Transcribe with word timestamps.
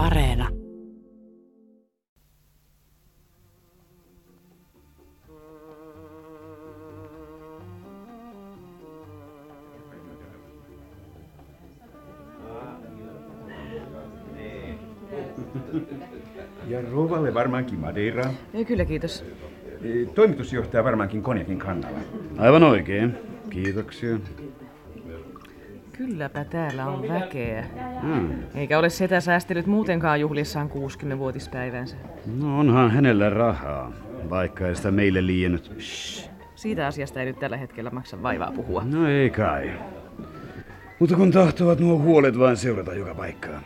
Areena. 0.00 0.48
Ja 16.68 16.80
rouvalle 16.90 17.34
varmaankin 17.34 17.78
Madeira. 17.78 18.24
Ja 18.52 18.64
kyllä, 18.64 18.84
kiitos. 18.84 19.24
E, 19.84 20.06
Toimitusjohtaja 20.14 20.84
varmaankin 20.84 21.22
konjakin 21.22 21.58
kannalla. 21.58 21.98
Aivan 22.38 22.62
oikein. 22.62 23.14
Kiitoksia. 23.50 24.18
Kylläpä 26.00 26.44
täällä 26.44 26.86
on 26.86 27.08
väkeä. 27.08 27.64
Hmm. 28.02 28.30
Eikä 28.54 28.78
ole 28.78 28.90
setä 28.90 29.20
säästellyt 29.20 29.66
muutenkaan 29.66 30.20
juhlissaan 30.20 30.70
60-vuotispäivänsä. 30.70 31.96
No 32.38 32.58
onhan 32.58 32.90
hänellä 32.90 33.30
rahaa, 33.30 33.92
vaikka 34.30 34.68
ei 34.68 34.76
sitä 34.76 34.90
meille 34.90 35.26
liiennyt. 35.26 35.72
Shh. 35.78 36.30
Siitä 36.54 36.86
asiasta 36.86 37.20
ei 37.20 37.26
nyt 37.26 37.38
tällä 37.38 37.56
hetkellä 37.56 37.90
maksa 37.90 38.22
vaivaa 38.22 38.52
puhua. 38.52 38.84
No 38.84 39.08
ei 39.08 39.30
kai. 39.30 39.70
Mutta 40.98 41.16
kun 41.16 41.30
tahtovat 41.30 41.80
nuo 41.80 41.98
huolet 41.98 42.38
vain 42.38 42.56
seurata 42.56 42.94
joka 42.94 43.14
paikkaan. 43.14 43.62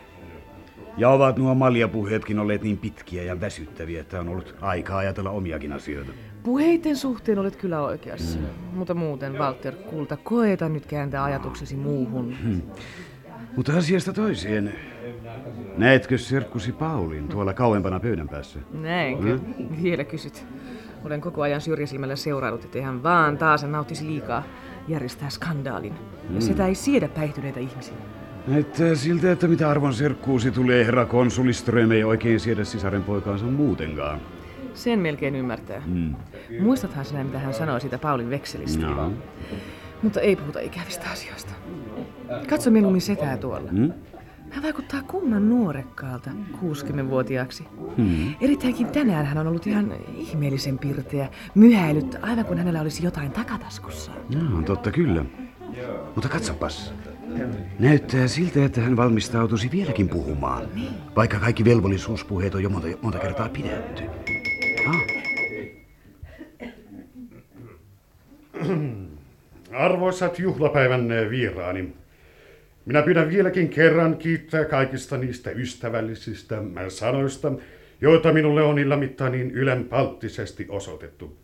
Ja 0.97 1.09
ovat 1.09 1.37
nuo 1.37 1.55
maljapuheetkin 1.55 2.39
olleet 2.39 2.63
niin 2.63 2.77
pitkiä 2.77 3.23
ja 3.23 3.41
väsyttäviä, 3.41 4.01
että 4.01 4.19
on 4.19 4.29
ollut 4.29 4.55
aikaa 4.61 4.97
ajatella 4.97 5.29
omiakin 5.29 5.73
asioita. 5.73 6.11
Puheiden 6.43 6.95
suhteen 6.97 7.39
olet 7.39 7.55
kyllä 7.55 7.81
oikeassa. 7.81 8.39
Mm. 8.39 8.45
Mutta 8.73 8.93
muuten, 8.93 9.37
Walter, 9.37 9.75
kulta, 9.75 10.17
koeta 10.17 10.69
nyt 10.69 10.85
kääntää 10.85 11.23
ajatuksesi 11.23 11.75
muuhun. 11.75 12.35
Hmm. 12.43 12.61
Mutta 13.55 13.77
asiasta 13.77 14.13
toiseen. 14.13 14.73
Näetkö 15.77 16.17
serkkusi 16.17 16.71
Paulin 16.71 17.27
tuolla 17.27 17.53
kauempana 17.53 17.99
pöydän 17.99 18.29
päässä? 18.29 18.59
Näinkö? 18.73 19.37
Hmm? 19.37 19.83
Vielä 19.83 20.03
kysyt. 20.03 20.45
Olen 21.03 21.21
koko 21.21 21.41
ajan 21.41 21.61
syrjäsilmällä 21.61 22.15
seuraillut, 22.15 22.65
ettei 22.65 22.81
hän 22.81 23.03
vaan 23.03 23.37
taas 23.37 23.63
nauttisi 23.63 24.07
liikaa 24.07 24.43
järjestää 24.87 25.29
skandaalin. 25.29 25.93
Hmm. 26.27 26.35
Ja 26.35 26.41
sitä 26.41 26.67
ei 26.67 26.75
siedä 26.75 27.07
päihtyneitä 27.07 27.59
ihmisiä. 27.59 27.95
Näyttää 28.47 28.95
siltä, 28.95 29.31
että 29.31 29.47
mitä 29.47 29.69
arvon 29.69 29.93
serkkuusi 29.93 30.51
tulee, 30.51 30.85
herra 30.85 31.05
konsuliström 31.05 31.91
ei 31.91 32.03
oikein 32.03 32.39
siedä 32.39 32.63
sisaren 32.63 33.03
poikaansa 33.03 33.45
muutenkaan. 33.45 34.19
Sen 34.73 34.99
melkein 34.99 35.35
ymmärtää. 35.35 35.81
Mm. 35.85 36.15
Muistathan 36.59 37.05
sinä, 37.05 37.23
mitä 37.23 37.39
hän 37.39 37.53
sanoi 37.53 37.81
siitä 37.81 37.97
Paulin 37.97 38.29
vekselistä? 38.29 38.85
No. 38.85 39.13
Mutta 40.01 40.21
ei 40.21 40.35
puhuta 40.35 40.59
ikävistä 40.59 41.09
asioista. 41.11 41.53
Katso 42.49 42.71
mieluummin 42.71 43.01
setää 43.01 43.37
tuolla. 43.37 43.71
Mm? 43.71 43.93
Hän 44.49 44.63
vaikuttaa 44.63 45.03
kumman 45.03 45.49
nuorekkaalta 45.49 46.29
60-vuotiaaksi. 46.53 47.67
Hmm. 47.97 48.35
Erittäinkin 48.41 48.87
tänään 48.87 49.25
hän 49.25 49.37
on 49.37 49.47
ollut 49.47 49.67
ihan 49.67 49.93
ihmeellisen 50.15 50.79
pirteä, 50.79 51.29
myhäilyt, 51.55 52.17
aivan 52.21 52.45
kuin 52.45 52.59
hänellä 52.59 52.81
olisi 52.81 53.03
jotain 53.03 53.31
takataskussa. 53.31 54.11
No, 54.35 54.61
totta 54.61 54.91
kyllä. 54.91 55.25
Mutta 56.15 56.29
katsopas. 56.29 56.93
Näyttää 57.79 58.27
siltä, 58.27 58.65
että 58.65 58.81
hän 58.81 58.97
valmistautuisi 58.97 59.71
vieläkin 59.71 60.09
puhumaan, 60.09 60.69
vaikka 61.15 61.39
kaikki 61.39 61.65
velvollisuuspuheet 61.65 62.55
on 62.55 62.63
jo 62.63 62.69
monta, 62.69 62.87
monta 63.01 63.19
kertaa 63.19 63.49
pidetty. 63.49 64.03
Ah. 64.87 64.95
Arvoisat 69.71 70.39
juhlapäivän 70.39 71.09
vieraani, 71.29 71.93
minä 72.85 73.01
pyydän 73.01 73.29
vieläkin 73.29 73.69
kerran 73.69 74.17
kiittää 74.17 74.65
kaikista 74.65 75.17
niistä 75.17 75.51
ystävällisistä 75.51 76.61
sanoista, 76.89 77.51
joita 78.01 78.33
minulle 78.33 78.63
on 78.63 78.79
ilmittain 78.79 79.31
niin 79.31 79.51
ylenpalttisesti 79.51 80.65
osoitettu. 80.69 81.37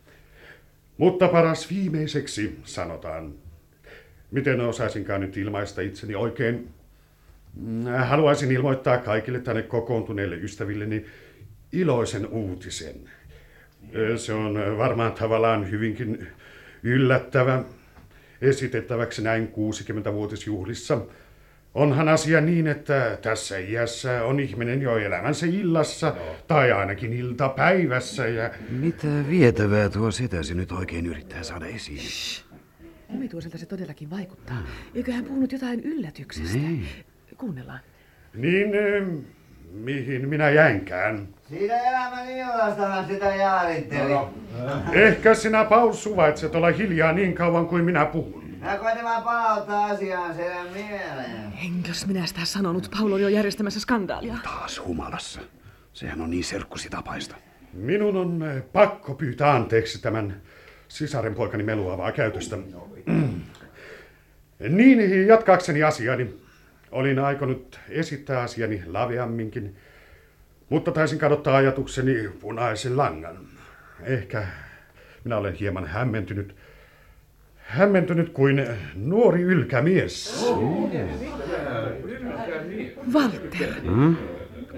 Mutta 0.98 1.28
paras 1.28 1.70
viimeiseksi 1.70 2.60
sanotaan, 2.64 3.34
miten 4.32 4.62
osaisinkaan 4.62 5.22
nyt 5.22 5.38
ilmaista 5.38 5.82
itseni 5.82 6.16
oikein. 6.16 6.70
Haluaisin 8.04 8.52
ilmoittaa 8.52 8.98
kaikille 8.98 9.40
tänne 9.40 9.62
kokoontuneille 9.62 10.36
ystävilleni 10.36 11.06
iloisen 11.72 12.28
uutisen. 12.28 12.96
Se 14.18 14.34
on 14.34 14.78
varmaan 14.78 15.12
tavallaan 15.12 15.72
hyvinkin 15.72 16.28
yllättävä 16.84 17.64
esitettäväksi 18.42 19.22
näin 19.22 19.48
60-vuotisjuhlissa. 19.48 21.02
Onhan 21.74 22.10
asia 22.10 22.42
niin, 22.42 22.68
että 22.68 23.18
tässä 23.22 23.58
iässä 23.58 24.24
on 24.24 24.40
ihminen 24.40 24.82
jo 24.82 24.98
elämänsä 24.98 25.46
illassa, 25.46 26.08
no. 26.08 26.36
tai 26.48 26.72
ainakin 26.72 27.14
iltapäivässä. 27.14 28.28
Ja... 28.28 28.52
Mitä 28.70 29.08
vietävää 29.30 29.90
tuo 29.90 30.12
setäsi 30.12 30.56
nyt 30.56 30.72
oikein 30.72 31.06
yrittää 31.06 31.44
saada 31.44 31.66
esiin? 31.66 32.00
Shh. 32.00 32.51
Omituiselta 33.16 33.58
se 33.58 33.66
todellakin 33.66 34.10
vaikuttaa. 34.10 34.58
Hmm. 34.58 34.66
Eikö 34.96 35.12
hän 35.12 35.26
puhunut 35.26 35.52
jotain 35.52 35.80
yllätyksestä? 35.80 36.58
Niin. 36.58 36.88
Kuunnellaan. 37.38 37.80
Niin, 38.34 38.76
eh, 38.76 39.04
mihin 39.72 40.30
minä 40.30 40.50
jäinkään? 40.50 41.28
Siitä 41.50 41.78
elämän 41.78 42.30
illastahan 42.30 43.08
sitä 43.08 43.26
jaaritteli. 43.26 44.14
No, 44.14 44.34
no. 44.66 44.94
Ehkä 44.94 45.34
sinä, 45.34 45.66
Paul, 45.66 45.94
suvaitset 45.94 46.56
olla 46.56 46.72
hiljaa 46.72 47.14
niin 47.14 47.34
kauan 47.34 47.68
kuin 47.68 47.86
minä 47.86 48.06
puhun. 48.06 48.42
Mä 48.60 48.78
koitin 48.78 49.04
vaan 49.04 49.24
palauttaa 49.24 49.86
asiaan 49.86 50.36
sen 50.36 50.68
mieleen. 50.74 51.54
Enkäs 51.66 52.08
minä 52.08 52.26
sitä 52.26 52.46
sanonut. 52.46 52.92
Paul 52.98 53.12
on 53.12 53.22
jo 53.22 53.28
järjestämässä 53.28 53.80
skandaalia. 53.80 54.38
Taas 54.44 54.82
humalassa. 54.86 55.42
Sehän 55.94 56.22
on 56.22 56.30
niin 56.30 56.44
serkkusi 56.44 56.90
tapaista. 56.90 57.36
Minun 57.74 58.18
on 58.18 58.44
eh, 58.44 58.64
pakko 58.74 59.14
pyytää 59.14 59.52
anteeksi 59.52 60.02
tämän 60.02 60.42
sisaren 60.92 61.36
poikani 61.36 61.64
meluavaa 61.64 62.12
käytöstä. 62.12 62.58
niin, 64.70 65.28
jatkaakseni 65.28 65.84
asiani. 65.84 66.34
Olin 66.92 67.20
aikonut 67.20 67.80
esittää 67.90 68.42
asiani 68.42 68.84
laveamminkin, 68.88 69.76
mutta 70.70 70.92
taisin 70.92 71.20
kadottaa 71.20 71.56
ajatukseni 71.58 72.30
punaisen 72.42 72.98
langan. 72.98 73.38
Ehkä 74.04 74.48
minä 75.24 75.38
olen 75.38 75.54
hieman 75.54 75.86
hämmentynyt. 75.86 76.56
Hämmentynyt 77.58 78.30
kuin 78.30 78.68
nuori 78.96 79.42
ylkämies. 79.42 80.46
Walter. 83.14 83.74
Hmm? 83.84 84.16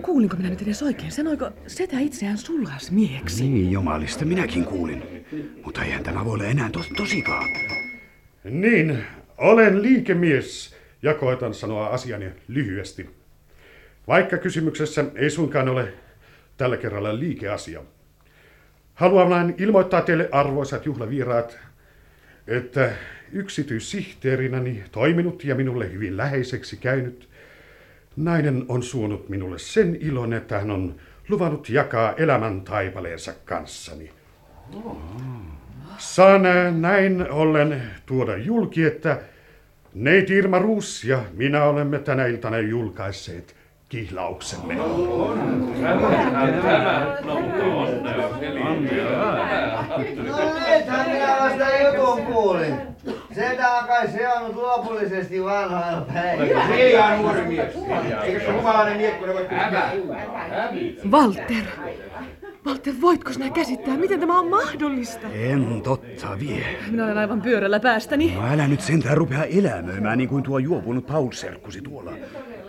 Kuulinko 0.03 0.37
minä 0.37 0.49
nyt 0.49 0.61
edes 0.61 0.83
oikein? 0.83 1.11
Sanoiko 1.11 1.51
setä 1.67 1.99
itseään 1.99 2.37
sulhasmieheksi? 2.37 3.49
Niin, 3.49 3.71
jumalista, 3.71 4.25
minäkin 4.25 4.65
kuulin. 4.65 5.25
Mutta 5.65 5.83
eihän 5.83 6.03
tämä 6.03 6.25
voi 6.25 6.33
olla 6.33 6.45
enää 6.45 6.69
tos, 6.69 6.89
tosikaan. 6.97 7.49
Niin, 8.43 9.03
olen 9.37 9.81
liikemies 9.81 10.75
ja 11.01 11.13
koetan 11.13 11.53
sanoa 11.53 11.87
asiani 11.87 12.29
lyhyesti. 12.47 13.09
Vaikka 14.07 14.37
kysymyksessä 14.37 15.05
ei 15.15 15.29
suinkaan 15.29 15.69
ole 15.69 15.93
tällä 16.57 16.77
kerralla 16.77 17.19
liikeasia. 17.19 17.81
Haluan 18.93 19.29
vain 19.29 19.55
ilmoittaa 19.57 20.01
teille 20.01 20.29
arvoisat 20.31 20.85
juhlavieraat, 20.85 21.59
että 22.47 22.91
yksityissihteerinäni 23.31 24.83
toiminut 24.91 25.43
ja 25.43 25.55
minulle 25.55 25.91
hyvin 25.91 26.17
läheiseksi 26.17 26.77
käynyt 26.77 27.29
nainen 28.15 28.65
on 28.67 28.83
suonut 28.83 29.29
minulle 29.29 29.59
sen 29.59 29.97
ilon, 30.01 30.33
että 30.33 30.59
hän 30.59 30.71
on 30.71 30.95
luvannut 31.29 31.69
jakaa 31.69 32.13
elämän 32.13 32.61
taipaleensa 32.61 33.33
kanssani. 33.45 34.11
Saan 35.97 36.41
näin 36.81 37.31
ollen 37.31 37.81
tuoda 38.05 38.37
julki, 38.37 38.83
että 38.83 39.19
neiti 39.93 40.33
Irma 40.33 40.59
Ruus 40.59 41.03
ja 41.03 41.23
minä 41.33 41.63
olemme 41.63 41.99
tänä 41.99 42.25
iltana 42.25 42.59
julkaisseet 42.59 43.55
kihlauksemme. 43.89 44.75
No, 44.75 45.35
nythän 50.77 51.09
minä 51.09 51.37
vasta 51.39 51.65
jutun 51.83 52.21
kuulin. 52.25 52.75
Setä 53.35 53.73
on 53.73 53.87
kai 53.87 54.07
seonnut 54.07 54.55
lopullisesti 54.55 55.43
vanhoilla 55.43 56.05
päivillä. 56.13 56.65
Hiljaa 56.65 57.17
nuori 57.17 57.41
mies. 57.41 57.75
Eikö 58.23 58.39
se 58.39 58.51
humalainen 58.51 58.97
miekkonen 58.97 59.35
voi 59.35 59.47
Walter. 61.11 61.65
Walter, 62.65 62.93
voitko 63.01 63.33
sinä 63.33 63.49
käsittää, 63.49 63.97
miten 63.97 64.19
tämä 64.19 64.39
on 64.39 64.49
mahdollista? 64.49 65.27
En 65.27 65.81
totta 65.81 66.39
vie. 66.39 66.65
Minä 66.91 67.05
olen 67.05 67.17
aivan 67.17 67.41
pyörällä 67.41 67.79
päästäni. 67.79 68.35
No 68.35 68.47
älä 68.53 68.67
nyt 68.67 68.81
sentään 68.81 69.17
rupea 69.17 69.43
elämöimään 69.43 70.17
niin 70.17 70.29
kuin 70.29 70.43
tuo 70.43 70.59
juopunut 70.59 71.05
Paul 71.05 71.31
Serkkusi 71.31 71.81
tuolla. 71.81 72.11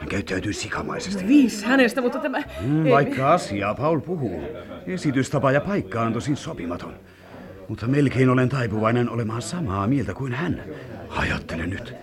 Hän 0.00 0.08
käyttäytyy 0.08 0.52
sikamaisesti. 0.52 1.28
Viis 1.28 1.64
hänestä, 1.64 2.00
mutta 2.00 2.18
tämä... 2.18 2.42
Mm, 2.60 2.90
vaikka 2.90 3.32
asiaa 3.32 3.74
Paul 3.74 4.00
puhuu. 4.00 4.42
Esitystapa 4.86 5.52
ja 5.52 5.60
paikka 5.60 6.00
on 6.00 6.12
tosin 6.12 6.36
sopimaton. 6.36 6.94
Mutta 7.68 7.86
melkein 7.86 8.30
olen 8.30 8.48
taipuvainen 8.48 9.10
olemaan 9.10 9.42
samaa 9.42 9.86
mieltä 9.86 10.14
kuin 10.14 10.32
hän. 10.32 10.64
Ajattele 11.16 11.66
nyt. 11.66 11.94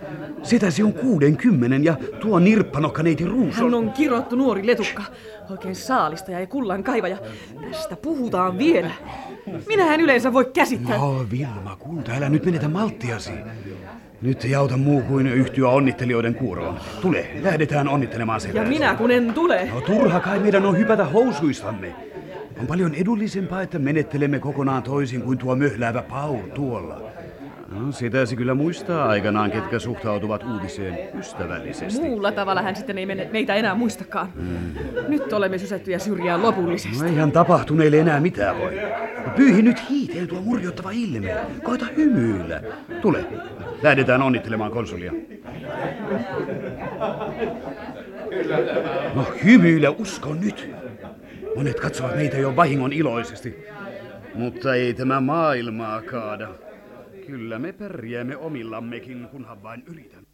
Setäsi 0.42 0.82
on 0.82 0.92
kuuden 0.92 1.36
kymmenen 1.36 1.84
ja 1.84 1.96
tuo 2.20 2.38
nirppanokka 2.38 3.02
neiti 3.02 3.24
Ruus 3.24 3.56
Hän 3.56 3.74
on 3.74 3.92
kirottu 3.92 4.36
nuori 4.36 4.66
letukka. 4.66 5.02
Oikein 5.50 5.76
saalistaja 5.76 6.40
ja 6.40 6.46
kullan 6.46 6.84
kaivaja. 6.84 7.18
Tästä 7.70 7.96
puhutaan 7.96 8.58
vielä. 8.58 8.90
Minä 9.68 9.94
en 9.94 10.00
yleensä 10.00 10.32
voi 10.32 10.44
käsittää. 10.44 10.96
No, 10.96 11.26
Vilma, 11.30 11.76
kulta, 11.78 12.12
älä 12.12 12.28
nyt 12.28 12.44
menetä 12.44 12.68
malttiasi. 12.68 13.32
Nyt 14.22 14.44
ei 14.44 14.54
auta 14.54 14.76
muu 14.76 15.02
kuin 15.02 15.26
yhtyä 15.26 15.68
onnittelijoiden 15.68 16.34
kuuroon. 16.34 16.80
Tule, 17.00 17.26
lähdetään 17.42 17.88
onnittelemaan 17.88 18.40
sen. 18.40 18.54
Ja 18.54 18.62
minä 18.62 18.94
kun 18.94 19.10
en 19.10 19.34
tule. 19.34 19.68
No 19.74 19.80
turha 19.80 20.20
kai 20.20 20.38
meidän 20.38 20.66
on 20.66 20.78
hypätä 20.78 21.04
housuistamme. 21.04 21.94
On 22.62 22.68
paljon 22.68 22.94
edullisempaa, 22.94 23.62
että 23.62 23.78
menettelemme 23.78 24.38
kokonaan 24.38 24.82
toisin 24.82 25.22
kuin 25.22 25.38
tuo 25.38 25.56
möhläävä 25.56 26.02
Paul 26.02 26.38
tuolla. 26.54 27.00
No, 27.68 27.92
sitäsi 27.92 28.36
kyllä 28.36 28.54
muistaa 28.54 29.08
aikanaan, 29.08 29.50
ketkä 29.50 29.78
suhtautuvat 29.78 30.44
uutiseen 30.44 30.98
ystävällisesti. 31.18 32.00
Muulla 32.00 32.32
tavalla 32.32 32.62
hän 32.62 32.76
sitten 32.76 32.98
ei 32.98 33.06
mene, 33.06 33.28
meitä 33.32 33.54
enää 33.54 33.74
muistakaan. 33.74 34.28
Nyt 35.08 35.32
olemme 35.32 35.58
sysättyjä 35.58 35.98
syrjään 35.98 36.42
lopullisesti. 36.42 36.98
No 36.98 37.06
eihän 37.06 37.32
tapahtuneille 37.32 37.98
enää 37.98 38.20
mitään 38.20 38.58
voi. 38.58 38.78
Pyyhi 39.36 39.62
nyt 39.62 39.90
hiiteen 39.90 40.28
tuo 40.28 40.40
murjottava 40.40 40.90
ilme. 40.90 41.36
Koita 41.62 41.86
hymyillä. 41.96 42.60
Tule, 43.00 43.24
lähdetään 43.82 44.22
onnittelemaan 44.22 44.70
konsulia. 44.70 45.12
No 49.14 49.26
hymyillä, 49.44 49.90
usko 49.90 50.34
nyt. 50.34 50.81
Monet 51.56 51.80
katsovat 51.80 52.16
meitä 52.16 52.36
jo 52.36 52.56
vahingon 52.56 52.92
iloisesti. 52.92 53.54
Mutta 54.34 54.74
ei 54.74 54.94
tämä 54.94 55.20
maailmaa 55.20 56.02
kaada. 56.02 56.48
Kyllä 57.26 57.58
me 57.58 57.72
pärjäämme 57.72 58.36
omillammekin, 58.36 59.28
kunhan 59.28 59.62
vain 59.62 59.82
yritämme. 59.86 60.31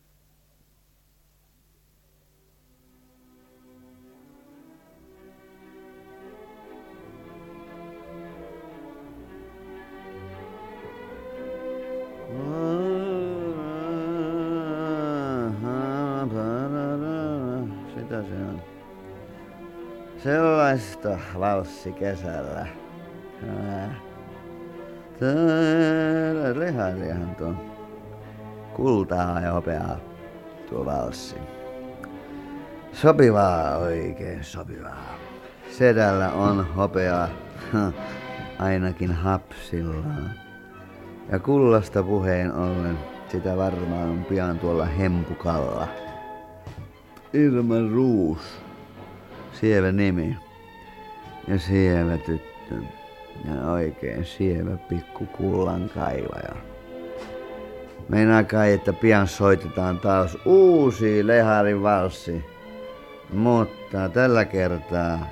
Valssi 21.39 21.93
kesällä. 21.93 22.67
Rehariahan 26.59 27.37
tuo. 27.39 27.55
Kultaa 28.75 29.41
ja 29.41 29.53
hopeaa 29.53 29.97
tuo 30.69 30.85
valssi. 30.85 31.37
Sopivaa, 32.93 33.77
oikein 33.77 34.45
sopivaa. 34.45 35.19
Sedällä 35.71 36.33
on 36.33 36.67
hopeaa, 36.77 37.29
ainakin 38.59 39.13
hapsillaan. 39.13 40.31
Ja 41.33 41.39
kullasta 41.39 42.03
puheen 42.03 42.53
ollen, 42.55 42.99
sitä 43.29 43.57
varmaan 43.57 44.09
on 44.09 44.25
pian 44.25 44.59
tuolla 44.59 44.85
hempukalla. 44.85 45.89
Irma 47.33 47.75
Ruus, 47.93 48.61
sievä 49.53 49.93
nimi. 49.93 50.37
Ja 51.49 51.59
sievä 51.59 52.19
tyttö. 52.19 52.75
Ja 53.45 53.71
oikein 53.73 54.25
sievä 54.25 54.77
pikku 54.77 55.27
kullan 55.27 55.91
kaivaja. 55.95 56.57
Meinaa 58.09 58.45
kai, 58.45 58.73
että 58.73 58.93
pian 58.93 59.29
soitetaan 59.29 59.99
taas 59.99 60.39
uusi 60.45 61.27
Leharin 61.27 61.83
valssi. 61.83 62.45
Mutta 63.33 64.09
tällä 64.09 64.45
kertaa 64.45 65.27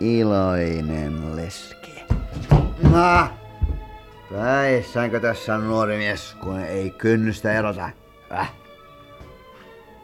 iloinen 0.00 1.36
leski. 1.36 2.04
Ma! 2.90 3.28
Päissäänkö 4.32 5.20
tässä 5.20 5.54
on 5.54 5.68
nuori 5.68 5.96
mies, 5.96 6.36
kun 6.40 6.60
ei 6.60 6.90
kynnystä 6.90 7.52
erota? 7.52 7.90
Äh. 8.32 8.52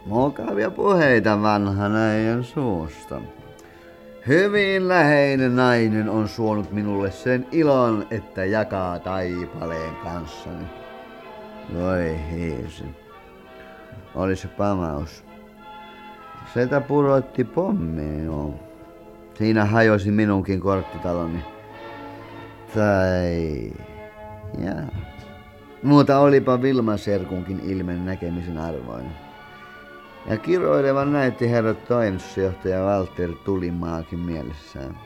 Mukavia 0.07 0.71
puheita 0.71 1.43
vanhan 1.43 1.97
äijän 1.97 2.45
suusta. 2.45 3.21
Hyvin 4.27 4.89
läheinen 4.89 5.57
nainen 5.57 6.09
on 6.09 6.29
suonut 6.29 6.73
minulle 6.73 7.11
sen 7.11 7.47
ilon, 7.53 8.07
että 8.11 8.45
jakaa 8.45 8.99
taipaleen 8.99 9.95
kanssani. 10.05 10.65
Voi 11.75 12.17
hiisi. 12.31 12.85
Oli 14.15 14.37
se 14.37 14.49
pamaus. 14.49 15.25
Setä 16.55 16.81
purotti 16.81 17.45
pommi, 17.45 18.25
joo. 18.25 18.55
Siinä 19.35 19.65
hajosi 19.65 20.11
minunkin 20.11 20.61
korttitaloni. 20.61 21.45
Tai... 22.75 23.73
Jaa. 24.65 24.89
Muuta 25.83 26.19
olipa 26.19 26.63
Vilma 26.63 26.97
Serkunkin 26.97 27.61
ilmen 27.61 28.07
näkemisen 28.07 28.59
arvoinen. 28.59 29.28
Ja 30.31 30.37
kiroilevan 30.37 31.13
näytti 31.13 31.51
herra 31.51 31.75
toimitusjohtaja 31.75 32.85
Walter 32.85 33.33
Tulimaakin 33.45 34.19
mielessään. 34.19 34.99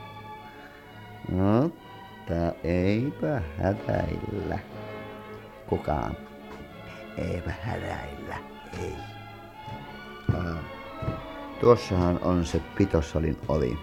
Mutta 1.29 2.59
eipä 2.63 3.41
hätäillä. 3.57 4.59
Kukaan. 5.67 6.17
Eipä 7.17 7.53
hätäillä. 7.61 8.35
Ei. 8.83 8.93
Aa. 10.33 10.63
Tuossahan 11.59 12.19
on 12.21 12.45
se 12.45 12.61
pitosalin 12.77 13.37
ovi. 13.47 13.77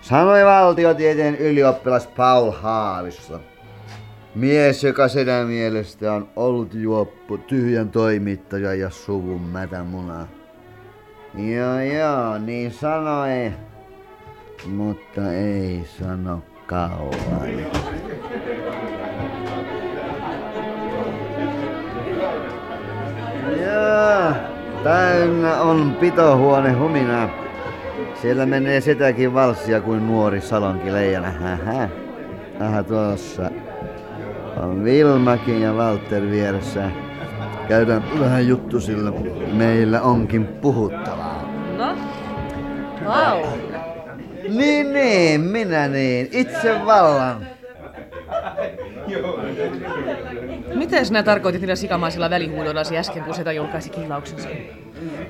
Sanoi 0.00 0.44
valtiotieteen 0.44 1.36
ylioppilas 1.36 2.06
Paul 2.06 2.50
Haavisto. 2.50 3.40
Mies, 4.34 4.84
joka 4.84 5.08
sedän 5.08 5.46
mielestä 5.46 6.12
on 6.12 6.28
ollut 6.36 6.74
juoppu, 6.74 7.38
tyhjän 7.38 7.90
toimittaja 7.90 8.74
ja 8.74 8.90
suvun 8.90 9.42
mätämuna. 9.42 10.26
Joo 11.36 11.80
joo, 11.80 12.38
niin 12.38 12.72
sanoi, 12.72 13.52
mutta 14.66 15.32
ei 15.32 15.84
sano 15.98 16.42
kauan. 16.66 17.50
Joo, 23.62 24.32
täynnä 24.84 25.60
on 25.60 25.96
pitohuone 26.00 26.72
huminaa. 26.72 27.28
Siellä 28.22 28.46
menee 28.46 28.80
sitäkin 28.80 29.34
valssia 29.34 29.80
kuin 29.80 30.06
nuori 30.06 30.40
salonki 30.40 30.92
leijana. 30.92 31.30
Hähä. 31.30 31.88
Aha, 32.60 32.82
tuossa 32.82 33.50
on 34.56 34.84
Vilmakin 34.84 35.62
ja 35.62 35.72
Walter 35.72 36.22
vieressä. 36.22 36.90
Käydään 37.68 38.02
vähän 38.20 38.48
juttu 38.48 38.80
sillä. 38.80 39.12
Meillä 39.52 40.02
onkin 40.02 40.46
puhuttavaa. 40.46 41.25
Niin, 44.56 44.92
niin, 44.92 45.40
minä 45.40 45.88
niin. 45.88 46.28
Itse 46.32 46.86
vallan. 46.86 47.46
Mitä 50.74 51.04
sinä 51.04 51.22
tarkoitit 51.22 51.60
niillä 51.60 51.76
sikamaisilla 51.76 52.30
välihuudoillasi 52.30 52.98
äsken, 52.98 53.24
kun 53.24 53.34
Seta 53.34 53.52
julkaisi 53.52 53.90
kihlauksensa? 53.90 54.48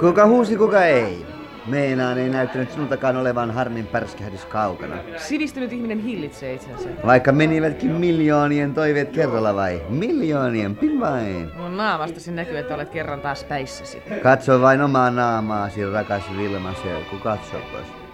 Kuka 0.01 0.27
huusi, 0.27 0.57
kuka 0.57 0.85
ei. 0.85 1.27
Meinaan 1.67 2.19
ei 2.19 2.29
näyttänyt 2.29 2.73
sinultakaan 2.73 3.17
olevan 3.17 3.51
harmin 3.51 3.87
pärskähdys 3.87 4.45
kaukana. 4.45 4.97
Sivistynyt 5.17 5.73
ihminen 5.73 5.99
hillitsee 5.99 6.55
itsensä. 6.55 6.89
Vaikka 7.07 7.33
menivätkin 7.33 7.91
miljoonien 7.91 8.75
toiveet 8.75 9.11
kerralla 9.11 9.55
vai? 9.55 9.83
Miljoonien, 9.89 10.77
pin 10.77 11.01
vain. 11.01 11.51
Mun 11.57 11.77
naamastasi 11.77 12.33
näkyy, 12.33 12.59
että 12.59 12.75
olet 12.75 12.91
kerran 12.91 13.21
taas 13.21 13.45
päissäsi. 13.45 14.03
Katso 14.23 14.61
vain 14.61 14.81
omaa 14.83 15.11
naamaasi, 15.11 15.91
rakas 15.91 16.23
Vilma 16.37 16.75
Selku, 16.83 17.17
katsopas. 17.23 18.06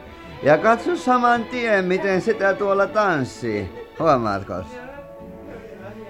Ja 0.42 0.58
katso 0.58 0.96
saman 0.96 1.44
tien, 1.44 1.84
miten 1.84 2.20
sitä 2.20 2.54
tuolla 2.54 2.86
tanssii. 2.86 3.86
Huomaatko? 3.98 4.54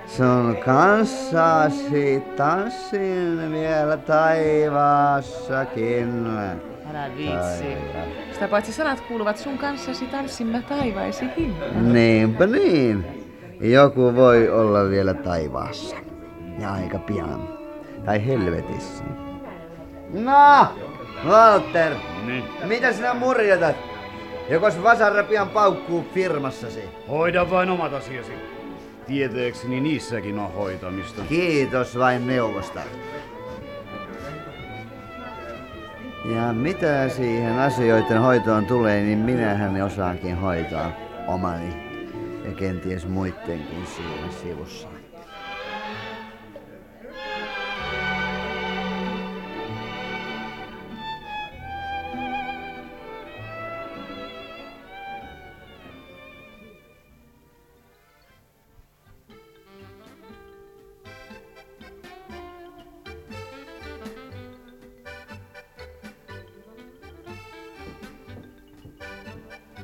Sun 0.06 0.56
kanssasi 0.64 2.22
tanssin 2.36 3.52
vielä 3.52 3.96
taivaassakin. 3.96 6.26
Älä 6.90 7.10
viitsi. 7.16 7.64
Sitä 8.32 8.48
paitsi 8.48 8.72
sanat 8.72 9.00
kuuluvat 9.00 9.38
sun 9.38 9.58
kanssasi 9.58 10.06
tanssimme 10.06 10.62
taivaisiin. 10.68 11.54
Niinpä 11.92 12.46
niin. 12.46 13.06
Joku 13.60 14.14
voi 14.14 14.48
olla 14.48 14.90
vielä 14.90 15.14
taivaassa. 15.14 15.96
Ja 16.58 16.72
aika 16.72 16.98
pian. 16.98 17.48
Tai 18.04 18.26
helvetissä. 18.26 19.04
No, 20.12 20.66
Walter. 21.26 21.92
Niin. 22.26 22.44
Mitä 22.64 22.92
sinä 22.92 23.14
murjotat? 23.14 23.76
Jokos 24.50 24.82
vasara 24.82 25.22
pian 25.22 25.49
paukkuu 25.49 26.04
firmassasi? 26.14 26.84
Hoida 27.08 27.50
vain 27.50 27.70
omat 27.70 27.92
asiasi. 27.92 28.32
Tietääkseni 29.06 29.80
niissäkin 29.80 30.38
on 30.38 30.52
hoitamista. 30.52 31.22
Kiitos 31.28 31.99
vain 31.99 32.26
neuvosta. 32.26 32.80
Ja 36.34 36.52
mitä 36.52 37.08
siihen 37.08 37.58
asioiden 37.58 38.20
hoitoon 38.20 38.66
tulee, 38.66 39.02
niin 39.02 39.18
minähän 39.18 39.82
osaankin 39.82 40.37
hoitaa 40.37 40.92
omani 41.26 41.75
ja 42.44 42.54
kenties 42.54 43.08
muidenkin 43.08 43.87
siinä 43.87 44.32
sivussa. 44.42 45.01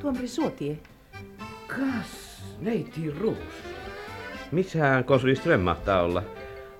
Tuomari 0.09 0.29
Suotie. 0.29 0.77
Kas, 1.67 2.43
neiti 2.61 3.11
Ruus. 3.11 3.37
Missähän 4.53 5.05
konsuli 5.05 5.37
Ström 5.37 5.61
mahtaa 5.61 6.03
olla? 6.03 6.23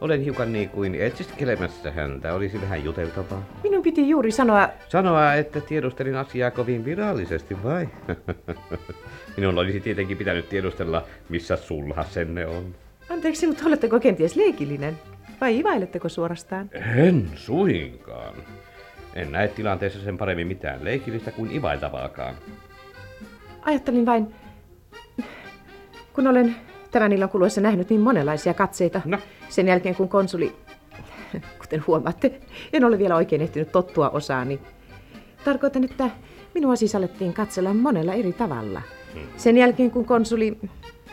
Olen 0.01 0.21
hiukan 0.21 0.53
niin 0.53 0.69
kuin 0.69 0.95
etsiskelemässä 0.95 1.91
häntä. 1.91 2.35
Olisi 2.35 2.61
vähän 2.61 2.85
juteltavaa. 2.85 3.45
Minun 3.63 3.83
piti 3.83 4.09
juuri 4.09 4.31
sanoa, 4.31 4.69
Sanoa, 4.89 5.35
että 5.35 5.61
tiedustelin 5.61 6.15
asiaa 6.17 6.51
kovin 6.51 6.85
virallisesti, 6.85 7.63
vai? 7.65 7.89
Minun 9.37 9.59
olisi 9.59 9.81
tietenkin 9.81 10.17
pitänyt 10.17 10.49
tiedustella, 10.49 11.05
missä 11.29 11.57
sulhasenne 11.57 12.47
on. 12.47 12.75
anteeksi, 13.11 13.47
mutta 13.47 13.67
oletteko 13.67 14.01
kenties 14.01 14.37
leikillinen? 14.37 14.99
Vai 15.41 15.59
ivailetteko 15.59 16.09
suorastaan? 16.09 16.71
En 16.97 17.31
suinkaan. 17.35 18.35
En 19.15 19.33
näe 19.33 19.49
tilanteessa 19.49 20.01
sen 20.01 20.19
paremmin 20.19 20.47
mitään 20.47 20.85
leikillistä 20.85 21.31
kuin 21.31 21.53
ivailtavaakaan. 21.53 22.35
Ajattelin 23.69 24.07
vain, 24.07 24.35
kun 26.13 26.27
olen 26.27 26.57
tämän 26.91 27.13
illan 27.13 27.29
kuluessa 27.29 27.61
nähnyt 27.61 27.91
niin 27.91 28.01
monenlaisia 28.01 28.55
katseita. 28.55 29.01
No. 29.05 29.19
Sen 29.49 29.69
jälkeen 29.69 29.95
kun 29.95 30.09
konsuli, 30.09 30.57
kuten 31.59 31.85
huomaatte, 31.87 32.41
en 32.73 32.85
ole 32.85 32.99
vielä 32.99 33.17
oikein 33.17 33.43
ehtinyt 33.43 33.73
tottua 33.73 34.11
osaani. 34.11 34.61
Tarkoitan, 35.45 35.85
että 35.85 36.11
minua 36.55 36.77
siis 36.77 36.95
alettiin 36.95 37.33
katsella 37.33 37.75
monella 37.75 38.15
eri 38.15 38.33
tavalla. 38.33 38.83
Sen 39.37 39.57
jälkeen 39.57 39.91
kun 39.91 40.05
konsuli, 40.05 40.59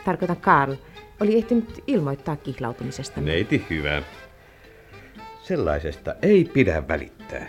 tarkoitan 0.04 0.36
Karl, 0.36 0.74
oli 1.20 1.36
ehtinyt 1.36 1.84
ilmoittaa 1.86 2.36
kihlautumisesta. 2.36 3.20
Neiti 3.20 3.66
hyvä. 3.70 4.02
Sellaisesta 5.42 6.14
ei 6.22 6.44
pidä 6.44 6.88
välittää. 6.88 7.46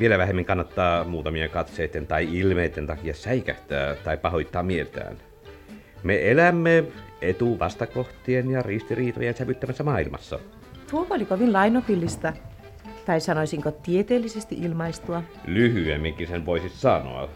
Vielä 0.00 0.18
vähemmän 0.18 0.44
kannattaa 0.44 1.04
muutamien 1.04 1.50
katseiden 1.50 2.06
tai 2.06 2.38
ilmeiden 2.38 2.86
takia 2.86 3.14
säikähtää 3.14 3.94
tai 3.94 4.16
pahoittaa 4.16 4.62
mieltään. 4.62 5.16
Me 6.02 6.30
elämme 6.30 6.84
etuvastakohtien 7.22 8.50
ja 8.50 8.62
ristiriitojen 8.62 9.36
sävyttämässä 9.36 9.84
maailmassa. 9.84 10.38
Tuo 10.90 11.06
oli 11.10 11.24
kovin 11.24 11.52
lainopillista. 11.52 12.32
Tai 13.06 13.20
sanoisinko 13.20 13.70
tieteellisesti 13.70 14.54
ilmaistua. 14.54 15.22
Lyhyemminkin 15.46 16.26
sen 16.26 16.46
voisi 16.46 16.68
sanoa. 16.68 17.28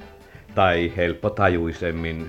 Tai 0.55 0.93
helppotajuisemmin. 0.97 2.27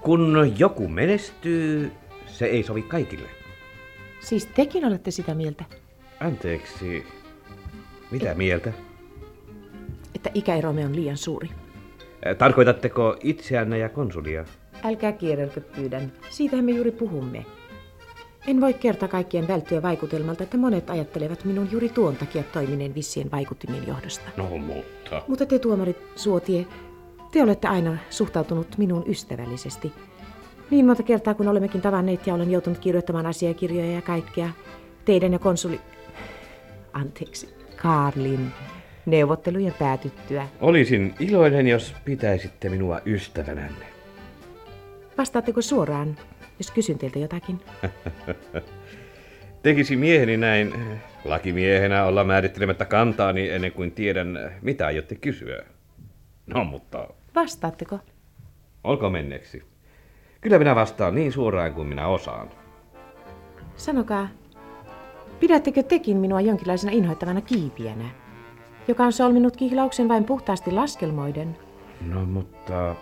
Kun 0.00 0.52
joku 0.58 0.88
menestyy, 0.88 1.92
se 2.26 2.46
ei 2.46 2.62
sovi 2.62 2.82
kaikille. 2.82 3.28
Siis 4.20 4.46
tekin 4.46 4.84
olette 4.84 5.10
sitä 5.10 5.34
mieltä, 5.34 5.64
Anteeksi, 6.20 7.06
mitä 8.10 8.34
mieltä? 8.34 8.72
Että 10.28 10.38
ikäeromme 10.38 10.86
on 10.86 10.96
liian 10.96 11.16
suuri. 11.16 11.50
Tarkoitatteko 12.38 13.16
itseänne 13.22 13.78
ja 13.78 13.88
konsulia? 13.88 14.44
Älkää 14.84 15.12
kierrelkö 15.12 15.60
pyydän. 15.60 16.12
Siitähän 16.30 16.64
me 16.64 16.70
juuri 16.70 16.90
puhumme. 16.90 17.46
En 18.46 18.60
voi 18.60 18.74
kerta 18.74 19.08
kaikkien 19.08 19.48
välttyä 19.48 19.82
vaikutelmalta, 19.82 20.42
että 20.42 20.56
monet 20.56 20.90
ajattelevat 20.90 21.44
minun 21.44 21.68
juuri 21.72 21.88
tuon 21.88 22.16
takia 22.16 22.42
toimineen 22.42 22.94
vissien 22.94 23.30
vaikuttimien 23.30 23.86
johdosta. 23.86 24.30
No 24.36 24.58
mutta... 24.58 25.22
Mutta 25.28 25.46
te 25.46 25.58
tuomarit 25.58 25.96
Suotie, 26.16 26.66
te 27.32 27.42
olette 27.42 27.68
aina 27.68 27.96
suhtautunut 28.10 28.78
minuun 28.78 29.04
ystävällisesti. 29.06 29.92
Niin 30.70 30.86
monta 30.86 31.02
kertaa 31.02 31.34
kun 31.34 31.48
olemmekin 31.48 31.80
tavanneet 31.80 32.26
ja 32.26 32.34
olen 32.34 32.50
joutunut 32.50 32.78
kirjoittamaan 32.78 33.26
asiakirjoja 33.26 33.92
ja 33.92 34.02
kaikkea. 34.02 34.50
Teidän 35.04 35.32
ja 35.32 35.38
konsuli... 35.38 35.80
Anteeksi, 36.92 37.54
Karlin 37.82 38.52
neuvottelujen 39.06 39.74
päätyttyä. 39.78 40.48
Olisin 40.60 41.14
iloinen, 41.20 41.68
jos 41.68 41.94
pitäisitte 42.04 42.68
minua 42.68 43.00
ystävänänne. 43.06 43.86
Vastaatteko 45.18 45.62
suoraan, 45.62 46.16
jos 46.58 46.70
kysyn 46.70 46.98
teiltä 46.98 47.18
jotakin? 47.18 47.60
Tekisi 49.62 49.96
mieheni 49.96 50.36
näin 50.36 50.74
lakimiehenä 51.24 52.04
olla 52.04 52.24
määrittelemättä 52.24 52.84
kantaani 52.84 53.50
ennen 53.50 53.72
kuin 53.72 53.92
tiedän, 53.92 54.52
mitä 54.62 54.86
aiotte 54.86 55.14
kysyä. 55.14 55.62
No 56.46 56.64
mutta, 56.64 57.08
Vastaatteko? 57.34 57.98
olko 58.84 59.10
menneeksi. 59.10 59.62
Kyllä 60.40 60.58
minä 60.58 60.74
vastaan 60.74 61.14
niin 61.14 61.32
suoraan 61.32 61.74
kuin 61.74 61.88
minä 61.88 62.06
osaan. 62.06 62.50
Sanokaa, 63.76 64.28
pidättekö 65.40 65.82
tekin 65.82 66.16
minua 66.16 66.40
jonkinlaisena 66.40 66.92
inhoittavana 66.92 67.40
kiipiänä, 67.40 68.04
joka 68.88 69.04
on 69.04 69.12
solminut 69.12 69.56
kihlauksen 69.56 70.08
vain 70.08 70.24
puhtaasti 70.24 70.72
laskelmoiden? 70.72 71.56
No 72.00 72.24
mutta... 72.24 72.94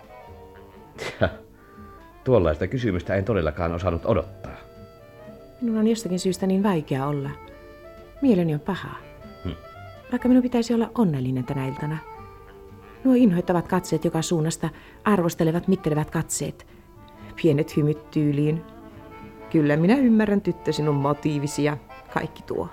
Tuollaista 2.25 2.67
kysymystä 2.67 3.15
en 3.15 3.25
todellakaan 3.25 3.73
osannut 3.73 4.07
odottaa. 4.07 4.57
Minun 5.61 5.79
on 5.79 5.87
jostakin 5.87 6.19
syystä 6.19 6.47
niin 6.47 6.63
vaikea 6.63 7.07
olla. 7.07 7.31
Mieleni 8.23 8.55
on 8.55 8.61
paha. 8.61 8.89
Vaikka 10.13 10.29
minun 10.29 10.43
pitäisi 10.43 10.75
olla 10.75 10.91
onnellinen 10.95 11.45
tänä 11.45 11.67
iltana. 11.67 11.99
Nuo 13.05 13.15
inhoittavat 13.15 13.69
katseet 13.69 14.05
joka 14.05 14.23
suunnasta, 14.23 14.69
arvostelevat, 15.05 15.69
mittelevät 15.69 16.11
katseet. 16.11 16.67
Pienet 17.43 17.77
hymyt 17.77 18.11
tyyliin. 18.11 18.63
Kyllä 19.51 19.77
minä 19.77 19.97
ymmärrän 19.97 20.41
tyttö 20.41 20.73
sinun 20.73 20.95
motiivisi 20.95 21.65
ja 21.65 21.77
kaikki 22.15 22.43
tuo. 22.43 22.69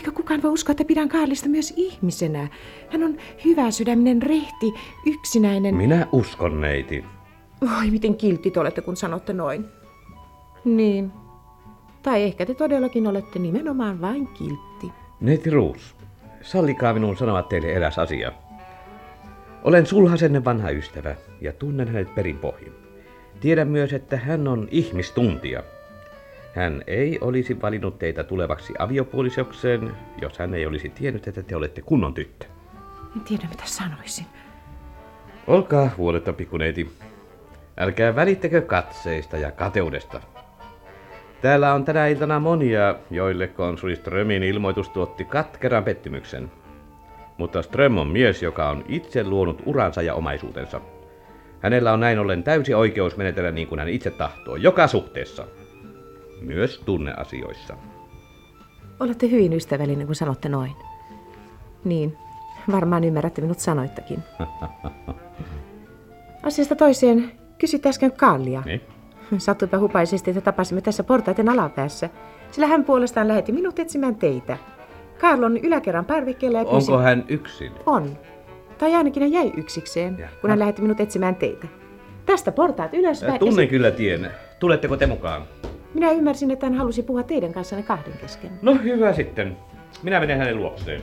Eikä 0.00 0.10
kukaan 0.10 0.42
voi 0.42 0.50
uskoa, 0.50 0.70
että 0.70 0.84
pidän 0.84 1.08
Kaarlista 1.08 1.48
myös 1.48 1.72
ihmisenä. 1.76 2.48
Hän 2.92 3.02
on 3.02 3.16
hyvä 3.44 3.70
sydäminen, 3.70 4.22
rehti, 4.22 4.74
yksinäinen. 5.06 5.74
Minä 5.74 6.06
uskon 6.12 6.60
neiti. 6.60 7.04
Oi, 7.78 7.90
miten 7.90 8.16
kiltti 8.16 8.50
te 8.50 8.60
olette, 8.60 8.80
kun 8.80 8.96
sanotte 8.96 9.32
noin. 9.32 9.64
Niin. 10.64 11.12
Tai 12.02 12.22
ehkä 12.22 12.46
te 12.46 12.54
todellakin 12.54 13.06
olette 13.06 13.38
nimenomaan 13.38 14.00
vain 14.00 14.26
kiltti. 14.26 14.92
Neiti 15.20 15.50
Ruus, 15.50 15.96
sallikaa 16.42 16.94
minun 16.94 17.16
sanoa 17.16 17.42
teille 17.42 17.72
eräs 17.72 17.98
asia. 17.98 18.32
Olen 19.64 19.86
sulhasenne 19.86 20.44
vanha 20.44 20.70
ystävä 20.70 21.14
ja 21.40 21.52
tunnen 21.52 21.88
hänet 21.88 22.14
perin 22.14 22.38
pohjin. 22.38 22.72
Tiedän 23.40 23.68
myös, 23.68 23.92
että 23.92 24.16
hän 24.16 24.48
on 24.48 24.68
ihmistuntija. 24.70 25.62
Hän 26.54 26.82
ei 26.86 27.18
olisi 27.20 27.62
valinnut 27.62 27.98
teitä 27.98 28.24
tulevaksi 28.24 28.72
aviopuolisokseen, 28.78 29.96
jos 30.20 30.38
hän 30.38 30.54
ei 30.54 30.66
olisi 30.66 30.88
tiennyt, 30.88 31.28
että 31.28 31.42
te 31.42 31.56
olette 31.56 31.82
kunnon 31.82 32.14
tyttö. 32.14 32.46
En 33.16 33.20
tiedä, 33.20 33.44
mitä 33.50 33.62
sanoisin. 33.66 34.26
Olkaa 35.46 35.90
huoletta, 35.96 36.32
pikkuneiti. 36.32 36.90
Älkää 37.76 38.16
välittäkö 38.16 38.62
katseista 38.62 39.36
ja 39.36 39.50
kateudesta. 39.50 40.20
Täällä 41.42 41.74
on 41.74 41.84
tänä 41.84 42.06
iltana 42.06 42.40
monia, 42.40 42.94
joille 43.10 43.48
konsuli 43.48 43.96
Strömin 43.96 44.42
ilmoitus 44.42 44.88
tuotti 44.88 45.24
katkeran 45.24 45.84
pettymyksen. 45.84 46.50
Mutta 47.38 47.62
Ström 47.62 47.98
on 47.98 48.06
mies, 48.06 48.42
joka 48.42 48.68
on 48.68 48.84
itse 48.88 49.24
luonut 49.24 49.62
uransa 49.66 50.02
ja 50.02 50.14
omaisuutensa. 50.14 50.80
Hänellä 51.60 51.92
on 51.92 52.00
näin 52.00 52.18
ollen 52.18 52.42
täysi 52.42 52.74
oikeus 52.74 53.16
menetellä 53.16 53.50
niin 53.50 53.68
kuin 53.68 53.78
hän 53.78 53.88
itse 53.88 54.10
tahtoo, 54.10 54.56
joka 54.56 54.86
suhteessa. 54.86 55.46
Myös 56.40 56.82
tunneasioissa. 56.84 57.76
Olette 59.00 59.30
hyvin 59.30 59.52
ystävällinen, 59.52 60.06
kun 60.06 60.14
sanotte 60.14 60.48
noin. 60.48 60.72
Niin, 61.84 62.16
varmaan 62.72 63.04
ymmärrätte 63.04 63.40
minut 63.42 63.58
sanoittakin. 63.58 64.18
Asiasta 66.42 66.76
toiseen 66.76 67.32
kysyt 67.58 67.86
äsken 67.86 68.12
Kallia. 68.12 68.62
Niin? 68.66 68.80
Sattuipa 69.38 69.78
hupaisesti, 69.78 70.30
että 70.30 70.40
tapasimme 70.40 70.80
tässä 70.80 71.04
portaiden 71.04 71.48
alapäässä, 71.48 72.10
sillä 72.50 72.66
hän 72.66 72.84
puolestaan 72.84 73.28
lähetti 73.28 73.52
minut 73.52 73.78
etsimään 73.78 74.16
teitä. 74.16 74.56
Karl 75.20 75.42
on 75.42 75.56
yläkerran 75.56 76.04
parvekkeella 76.04 76.58
ja 76.58 76.64
pyysi... 76.64 76.92
Onko 76.92 77.02
hän 77.04 77.24
yksin? 77.28 77.72
On. 77.86 78.18
Tai 78.78 78.94
ainakin 78.94 79.22
hän 79.22 79.32
jäi 79.32 79.52
yksikseen, 79.56 80.18
Ja. 80.18 80.28
kun 80.40 80.50
hän 80.50 80.58
lähetti 80.58 80.82
minut 80.82 81.00
etsimään 81.00 81.36
teitä. 81.36 81.66
Tästä 82.26 82.52
portaat 82.52 82.94
ylöspäin. 82.94 83.32
ja 83.32 83.38
Tunnen 83.38 83.64
si- 83.66 83.70
kyllä 83.70 83.90
tien. 83.90 84.30
Tuletteko 84.58 84.96
te 84.96 85.06
mukaan? 85.06 85.42
Minä 85.94 86.10
ymmärsin, 86.10 86.50
että 86.50 86.66
hän 86.66 86.74
halusi 86.74 87.02
puhua 87.02 87.22
teidän 87.22 87.52
kanssanne 87.52 87.82
kahden 87.82 88.12
kesken. 88.20 88.50
No 88.62 88.74
hyvä 88.74 89.12
sitten. 89.12 89.56
Minä 90.02 90.20
menen 90.20 90.38
hänen 90.38 90.56
luokseen. 90.56 91.02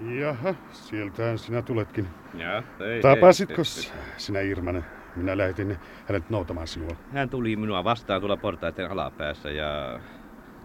Jaha, 0.00 0.54
sieltähän 0.72 1.38
sinä 1.38 1.62
tuletkin. 1.62 2.08
Ja, 2.34 2.62
ei, 2.80 3.00
Tapasitko 3.00 3.62
ei, 3.62 3.92
ei, 3.98 4.02
sinä 4.16 4.40
Irmanen? 4.40 4.84
Minä 5.16 5.36
lähetin 5.36 5.76
hänet 6.06 6.30
noutamaan 6.30 6.66
sinua. 6.66 6.96
Hän 7.12 7.28
tuli 7.28 7.56
minua 7.56 7.84
vastaan 7.84 8.20
tuolla 8.20 8.36
portaiden 8.36 8.90
alapäässä 8.90 9.50
ja... 9.50 10.00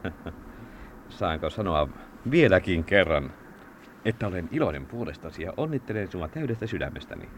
Saanko 1.10 1.50
sanoa 1.50 1.88
vieläkin 2.32 2.84
kerran, 2.84 3.32
että 4.06 4.28
olen 4.28 4.50
iloinen 4.52 4.86
puolestasi 4.86 5.44
ja 5.44 5.54
onnittelen 5.58 6.08
sinua 6.08 6.28
täydestä 6.28 6.68
sydämestäni. 6.68 7.30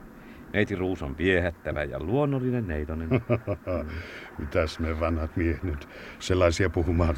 Neiti 0.54 0.76
Ruus 0.76 1.04
on 1.04 1.18
viehättävä 1.18 1.84
ja 1.84 2.00
luonnollinen 2.00 2.68
neitonen. 2.68 3.10
Mitäs 4.40 4.80
me 4.80 5.00
vanhat 5.00 5.38
miehet 5.38 5.64
nyt 5.64 5.90
sellaisia 6.20 6.70
puhumaan? 6.70 7.16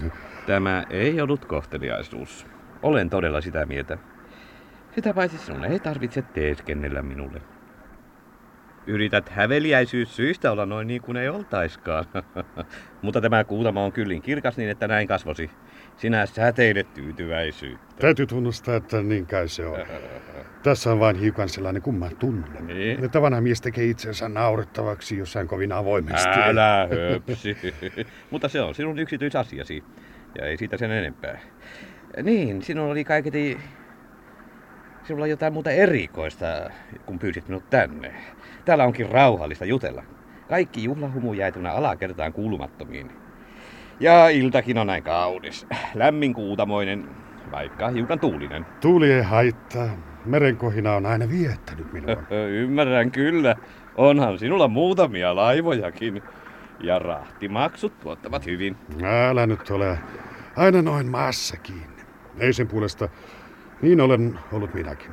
Tämä 0.48 0.86
ei 0.90 1.22
ollut 1.22 1.46
kohteliaisuus. 1.46 2.48
Olen 2.84 3.10
todella 3.10 3.42
sitä 3.42 3.66
mieltä. 3.66 3.98
Sitä 4.96 5.14
paitsi 5.14 5.38
sinun 5.38 5.66
ei 5.66 5.80
tarvitse 5.80 6.22
teeskennellä 6.22 7.02
minulle. 7.02 7.42
Yrität 8.88 9.30
häveliäisyys 9.30 10.16
syistä 10.16 10.52
olla 10.52 10.66
noin 10.66 10.88
niin 10.88 11.02
kuin 11.02 11.18
ei 11.18 11.30
oltaiskaan. 11.30 12.06
Mutta 13.02 13.22
tämä 13.22 13.44
kuutama 13.44 13.86
on 13.86 13.92
kyllin 13.92 14.22
kirkas 14.22 14.58
niin, 14.58 14.70
että 14.70 14.88
näin 14.88 15.08
kasvosi. 15.08 15.50
Sinä 15.98 16.26
säteilet 16.26 16.94
tyytyväisyyttä. 16.94 17.96
Täytyy 18.00 18.26
tunnustaa, 18.26 18.76
että 18.76 19.02
niin 19.02 19.26
kai 19.26 19.48
se 19.48 19.66
on. 19.66 19.80
Tässä 20.64 20.92
on 20.92 21.00
vain 21.00 21.16
hiukan 21.16 21.50
sellainen 21.50 21.82
kumma 21.82 22.10
tunne. 22.10 22.62
Niin. 22.62 23.06
Että 23.06 23.22
vanha 23.22 23.42
mies 23.42 23.62
tekee 23.62 23.86
itsensä 23.86 24.30
naurettavaksi 24.30 25.18
jossain 25.18 25.48
kovin 25.48 25.72
avoimesti. 25.72 26.40
Älä 26.44 26.88
höpsi. 27.12 27.58
Mutta 28.32 28.50
se 28.50 28.62
on 28.62 28.76
sinun 28.76 29.00
yksityisasiasi. 29.00 29.84
Ja 30.38 30.46
ei 30.46 30.58
siitä 30.58 30.78
sen 30.78 30.92
enempää. 30.92 31.40
Niin, 32.24 32.62
sinulla 32.62 32.92
oli 32.92 33.04
kaiketi... 33.04 33.58
Sinulla 35.08 35.24
on 35.24 35.30
jotain 35.30 35.54
muuta 35.54 35.72
erikoista, 35.72 36.46
kun 37.06 37.20
pyysit 37.20 37.48
minut 37.48 37.70
tänne. 37.70 38.14
Täällä 38.66 38.84
onkin 38.84 39.10
rauhallista 39.10 39.66
jutella. 39.66 40.04
Kaikki 40.50 40.84
juhlahumu 40.84 41.34
jäi 41.34 41.52
tuonne 41.52 41.70
alakertaan 41.70 42.34
kuulumattomiin. 42.34 43.12
Ja 44.00 44.30
iltakin 44.30 44.78
on 44.78 44.88
näin 44.88 45.04
kaunis. 45.04 45.68
Lämmin 45.94 46.34
kuutamoinen, 46.34 47.10
vaikka 47.52 47.90
hiukan 47.90 48.20
tuulinen. 48.20 48.66
Tuuli 48.82 49.12
ei 49.12 49.22
haittaa. 49.22 49.90
Merenkohina 50.26 50.94
on 50.96 51.06
aina 51.06 51.30
viettänyt 51.30 51.94
minua. 51.94 52.24
Ymmärrän 52.62 53.12
kyllä. 53.12 53.56
Onhan 53.96 54.40
sinulla 54.40 54.68
muutamia 54.68 55.36
laivojakin. 55.36 56.24
Ja 56.80 57.00
rahtimaksut 57.00 58.00
tuottavat 58.00 58.46
hyvin. 58.46 58.78
Älä 59.30 59.48
nyt 59.48 59.72
ole 59.72 60.00
aina 60.56 60.82
noin 60.82 61.08
maassa 61.08 61.58
kiinni. 61.58 62.04
Ei 62.40 62.54
sen 62.54 62.68
puolesta. 62.68 63.10
Niin 63.82 64.02
olen 64.02 64.40
ollut 64.52 64.74
minäkin. 64.74 65.12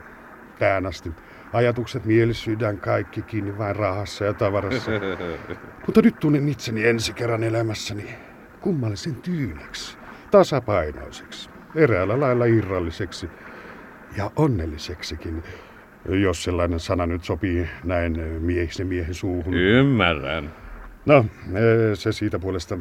Tähän 0.58 0.86
asti. 0.86 1.10
Ajatukset, 1.52 2.04
mieli, 2.04 2.34
sydän, 2.34 2.78
kaikki 2.78 3.22
kiinni 3.22 3.58
vain 3.58 3.76
rahassa 3.76 4.24
ja 4.24 4.32
tavarassa. 4.34 4.90
Mutta 5.86 6.02
nyt 6.02 6.20
tunnen 6.20 6.48
itseni 6.48 6.86
ensi 6.86 7.12
kerran 7.12 7.42
elämässäni 7.42 8.14
kummallisen 8.60 9.14
tyyneksi, 9.14 9.98
tasapainoiseksi, 10.30 11.50
eräällä 11.74 12.20
lailla 12.20 12.44
irralliseksi 12.44 13.28
ja 14.16 14.30
onnelliseksikin, 14.36 15.42
jos 16.08 16.44
sellainen 16.44 16.80
sana 16.80 17.06
nyt 17.06 17.24
sopii 17.24 17.68
näin 17.84 18.18
miehisen 18.40 18.86
miehen 18.86 19.14
suuhun. 19.14 19.54
Ymmärrän. 19.54 20.52
No, 21.06 21.16
eh, 21.18 21.94
se 21.94 22.12
siitä 22.12 22.38
puolesta. 22.38 22.78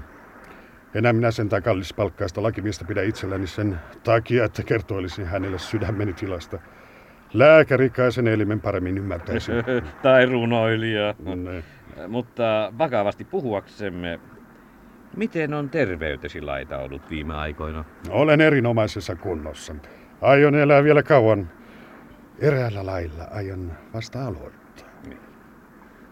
Enää 0.95 1.13
minä 1.13 1.32
sentään 1.32 1.63
kallispalkkaista 1.63 2.43
lakimiestä 2.43 2.86
pidä 2.86 3.01
itselläni 3.01 3.47
sen 3.47 3.80
takia, 4.04 4.45
että 4.45 4.63
kertoilisin 4.63 5.25
hänelle 5.25 5.60
sydämeni 5.60 6.13
tilasta. 6.13 6.60
Lääkäri 7.34 7.89
kai 7.89 8.12
sen 8.12 8.27
elimen 8.27 8.62
paremmin 8.62 8.97
ymmärtäisi. 8.97 9.51
tai 10.04 10.25
runoilija. 10.25 11.15
Ne. 11.36 11.63
Mutta 12.08 12.73
vakavasti 12.77 13.25
puhuaksemme, 13.25 14.19
miten 15.17 15.54
on 15.54 15.69
terveytesi 15.69 16.41
laita 16.41 16.77
ollut 16.77 17.10
viime 17.10 17.36
aikoina? 17.36 17.86
Olen 18.10 18.41
erinomaisessa 18.41 19.15
kunnossa. 19.15 19.75
Aion 20.21 20.56
elää 20.56 20.84
vielä 20.84 21.04
kauan. 21.04 21.49
Eräällä 22.39 22.86
lailla 22.86 23.27
aion 23.32 23.71
vasta 23.93 24.25
aloittaa. 24.25 24.88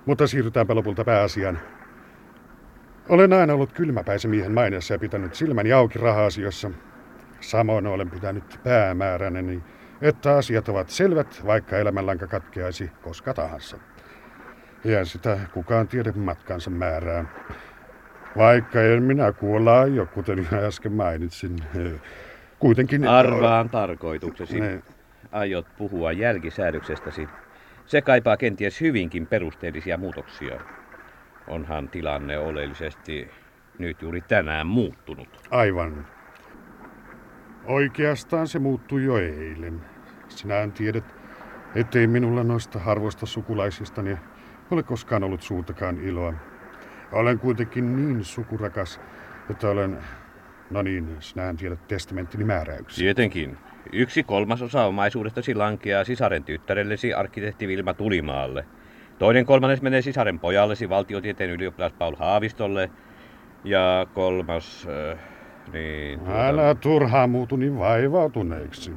Mutta 0.05 0.27
siirrytäänpä 0.27 0.75
lopulta 0.75 1.03
pääasiaan. 1.03 1.59
Olen 3.09 3.33
aina 3.33 3.53
ollut 3.53 3.73
kylmäpäisen 3.73 4.31
miehen 4.31 4.51
maineessa 4.51 4.93
ja 4.93 4.99
pitänyt 4.99 5.35
silmäni 5.35 5.73
auki 5.73 5.99
raha-asioissa. 5.99 6.71
Samoin 7.39 7.87
olen 7.87 8.09
pitänyt 8.09 8.59
päämääränäni, 8.63 9.63
että 10.01 10.35
asiat 10.35 10.69
ovat 10.69 10.89
selvät, 10.89 11.41
vaikka 11.45 11.77
elämänlanka 11.77 12.27
katkeaisi 12.27 12.91
koska 13.01 13.33
tahansa. 13.33 13.77
Eihän 14.85 15.05
sitä 15.05 15.39
kukaan 15.53 15.87
tiedä 15.87 16.11
matkansa 16.15 16.69
määrää. 16.69 17.25
Vaikka 18.37 18.81
en 18.81 19.03
minä 19.03 19.31
kuolla 19.31 19.81
aio, 19.81 20.05
kuten 20.05 20.47
äsken 20.53 20.93
mainitsin. 20.93 21.55
Kuitenkin... 22.59 23.07
Arvaan 23.07 23.69
tarkoituksesi. 23.69 24.59
Ne. 24.59 24.81
Aiot 25.31 25.67
puhua 25.77 26.11
jälkisäädöksestäsi. 26.11 27.27
Se 27.85 28.01
kaipaa 28.01 28.37
kenties 28.37 28.81
hyvinkin 28.81 29.27
perusteellisia 29.27 29.97
muutoksia. 29.97 30.59
Onhan 31.49 31.89
tilanne 31.89 32.37
oleellisesti 32.37 33.31
nyt 33.77 34.01
juuri 34.01 34.21
tänään 34.21 34.67
muuttunut. 34.67 35.47
Aivan. 35.51 36.07
Oikeastaan 37.65 38.47
se 38.47 38.59
muuttui 38.59 39.03
jo 39.03 39.17
eilen. 39.17 39.81
Sinähän 40.27 40.71
tiedät, 40.71 41.15
ettei 41.75 42.07
minulla 42.07 42.43
noista 42.43 42.79
harvoista 42.79 43.25
sukulaisistani 43.25 44.17
ole 44.71 44.83
koskaan 44.83 45.23
ollut 45.23 45.41
suutakaan 45.41 46.01
iloa. 46.01 46.33
Olen 47.11 47.39
kuitenkin 47.39 47.95
niin 47.95 48.23
sukurakas, 48.23 49.01
että 49.49 49.69
olen... 49.69 49.97
No 50.69 50.81
niin, 50.81 51.15
sinähän 51.19 51.57
tiedät 51.57 51.87
testamenttini 51.87 52.43
määräyksiä. 52.43 53.03
Tietenkin. 53.03 53.57
Yksi 53.93 54.23
kolmasosa 54.23 54.85
omaisuudestasi 54.85 55.55
lankeaa 55.55 56.03
sisaren 56.03 56.43
tyttärellesi 56.43 57.13
arkkitehti 57.13 57.67
Vilma 57.67 57.93
Tulimaalle. 57.93 58.65
Toinen 59.19 59.45
kolmannes 59.45 59.81
menee 59.81 60.01
sisaren 60.01 60.39
pojallesi 60.39 60.89
valtiotieteen 60.89 61.49
ylioppilas 61.49 61.93
Paul 61.93 62.15
Haavistolle. 62.15 62.91
Ja 63.63 64.07
kolmas... 64.13 64.87
Äh, 65.11 65.19
niin... 65.73 66.19
tuota- 66.19 66.47
Älä 66.47 66.75
turhaan 66.75 67.29
muutu 67.29 67.55
niin 67.55 67.79
vaivautuneeksi. 67.79 68.91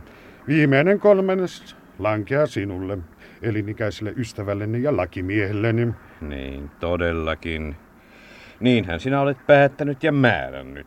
Viimeinen 0.48 1.00
kolmannes 1.00 1.76
lankeaa 1.98 2.46
sinulle, 2.46 2.98
elinikäiselle 3.42 4.12
ystävälleni 4.16 4.82
ja 4.82 4.96
lakimiehelleni. 4.96 5.88
Niin, 6.20 6.70
todellakin. 6.80 7.76
Niinhän 8.60 9.00
sinä 9.00 9.20
olet 9.20 9.46
päättänyt 9.46 10.02
ja 10.02 10.12
määrännyt. 10.12 10.86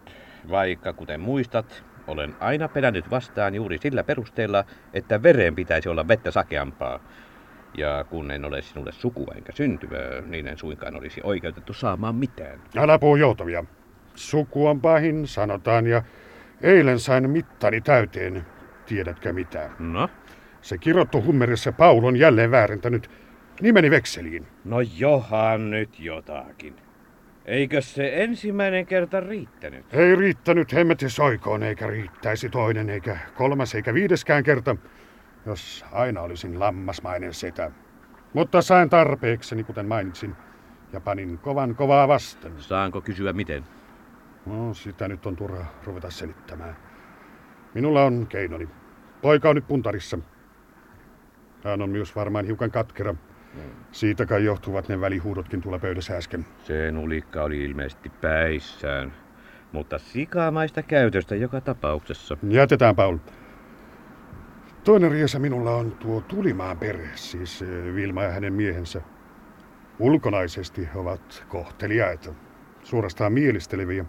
Vaikka, 0.49 0.93
kuten 0.93 1.19
muistat, 1.19 1.83
olen 2.07 2.35
aina 2.39 2.67
pedännyt 2.67 3.09
vastaan 3.09 3.55
juuri 3.55 3.77
sillä 3.77 4.03
perusteella, 4.03 4.63
että 4.93 5.23
veren 5.23 5.55
pitäisi 5.55 5.89
olla 5.89 6.07
vettä 6.07 6.31
sakeampaa. 6.31 6.99
Ja 7.77 8.03
kun 8.09 8.31
en 8.31 8.45
ole 8.45 8.61
sinulle 8.61 8.91
sukua 8.91 9.33
enkä 9.35 9.51
syntyvää, 9.51 10.21
niin 10.21 10.47
en 10.47 10.57
suinkaan 10.57 10.95
olisi 10.95 11.21
oikeutettu 11.23 11.73
saamaan 11.73 12.15
mitään. 12.15 12.61
Älä 12.77 12.99
puhu 12.99 13.15
joutavia. 13.15 13.63
Suku 14.15 14.67
on 14.67 14.81
pahin, 14.81 15.27
sanotaan, 15.27 15.87
ja 15.87 16.01
eilen 16.61 16.99
sain 16.99 17.29
mittani 17.29 17.81
täyteen. 17.81 18.45
Tiedätkö 18.85 19.33
mitä? 19.33 19.69
No? 19.79 20.09
Se 20.61 20.77
kirottu 20.77 21.21
hummerissa 21.21 21.71
Paul 21.71 22.03
on 22.03 22.17
jälleen 22.17 22.51
väärentänyt 22.51 23.09
nimeni 23.61 23.91
vekseliin. 23.91 24.47
No 24.65 24.81
johan 24.81 25.69
nyt 25.69 25.99
jotakin. 25.99 26.75
Eikö 27.45 27.81
se 27.81 28.23
ensimmäinen 28.23 28.85
kerta 28.85 29.19
riittänyt? 29.19 29.93
Ei 29.93 30.15
riittänyt 30.15 30.73
hemmeti 30.73 31.09
soikoon, 31.09 31.63
eikä 31.63 31.87
riittäisi 31.87 32.49
toinen, 32.49 32.89
eikä 32.89 33.17
kolmas, 33.35 33.75
eikä 33.75 33.93
viideskään 33.93 34.43
kerta, 34.43 34.75
jos 35.45 35.85
aina 35.91 36.21
olisin 36.21 36.59
lammasmainen 36.59 37.33
setä. 37.33 37.71
Mutta 38.33 38.61
sain 38.61 38.89
tarpeekseni, 38.89 39.63
kuten 39.63 39.85
mainitsin, 39.85 40.35
ja 40.93 41.01
panin 41.01 41.37
kovan 41.37 41.75
kovaa 41.75 42.07
vasten. 42.07 42.53
Saanko 42.57 43.01
kysyä 43.01 43.33
miten? 43.33 43.63
No, 44.45 44.73
sitä 44.73 45.07
nyt 45.07 45.25
on 45.25 45.35
turha 45.35 45.65
ruveta 45.83 46.11
selittämään. 46.11 46.77
Minulla 47.73 48.03
on 48.03 48.27
keinoni. 48.29 48.69
Poika 49.21 49.49
on 49.49 49.55
nyt 49.55 49.67
puntarissa. 49.67 50.17
Hän 51.63 51.81
on 51.81 51.89
myös 51.89 52.15
varmaan 52.15 52.45
hiukan 52.45 52.71
katkera. 52.71 53.15
Siitä 53.91 54.25
kai 54.25 54.45
johtuvat 54.45 54.89
ne 54.89 55.01
välihuudotkin 55.01 55.61
tuolla 55.61 55.79
pöydässä 55.79 56.17
äsken. 56.17 56.45
Se 56.63 56.91
nulikka 56.91 57.43
oli 57.43 57.63
ilmeisesti 57.63 58.09
päissään. 58.09 59.13
Mutta 59.71 59.97
sikamaista 59.97 60.83
käytöstä 60.83 61.35
joka 61.35 61.61
tapauksessa. 61.61 62.37
Jätetään 62.49 62.95
Paul. 62.95 63.17
Toinen 64.85 65.11
riesa 65.11 65.39
minulla 65.39 65.75
on 65.75 65.91
tuo 65.91 66.21
Tulimaan 66.21 66.77
perhe, 66.77 67.09
siis 67.15 67.61
eh, 67.61 67.95
Vilma 67.95 68.23
ja 68.23 68.31
hänen 68.31 68.53
miehensä. 68.53 69.01
Ulkonaisesti 69.99 70.89
he 70.93 70.99
ovat 70.99 71.45
kohteliaita, 71.49 72.33
suorastaan 72.83 73.33
mielisteleviä. 73.33 74.05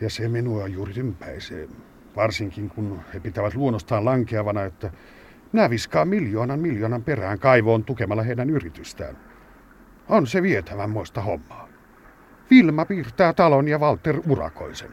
Ja 0.00 0.10
se 0.10 0.28
minua 0.28 0.66
juuri 0.66 0.92
tympäisee. 0.92 1.68
Varsinkin 2.16 2.70
kun 2.70 3.00
he 3.14 3.20
pitävät 3.20 3.54
luonnostaan 3.54 4.04
lankeavana, 4.04 4.64
että 4.64 4.90
nämä 5.52 5.70
viskaa 5.70 6.04
miljoonan 6.04 6.60
miljoonan 6.60 7.04
perään 7.04 7.38
kaivoon 7.38 7.84
tukemalla 7.84 8.22
heidän 8.22 8.50
yritystään. 8.50 9.16
On 10.08 10.26
se 10.26 10.42
vietävän 10.42 10.90
moista 10.90 11.20
hommaa. 11.20 11.68
Vilma 12.50 12.84
piirtää 12.84 13.32
talon 13.32 13.68
ja 13.68 13.78
Walter 13.78 14.20
urakoisen. 14.28 14.90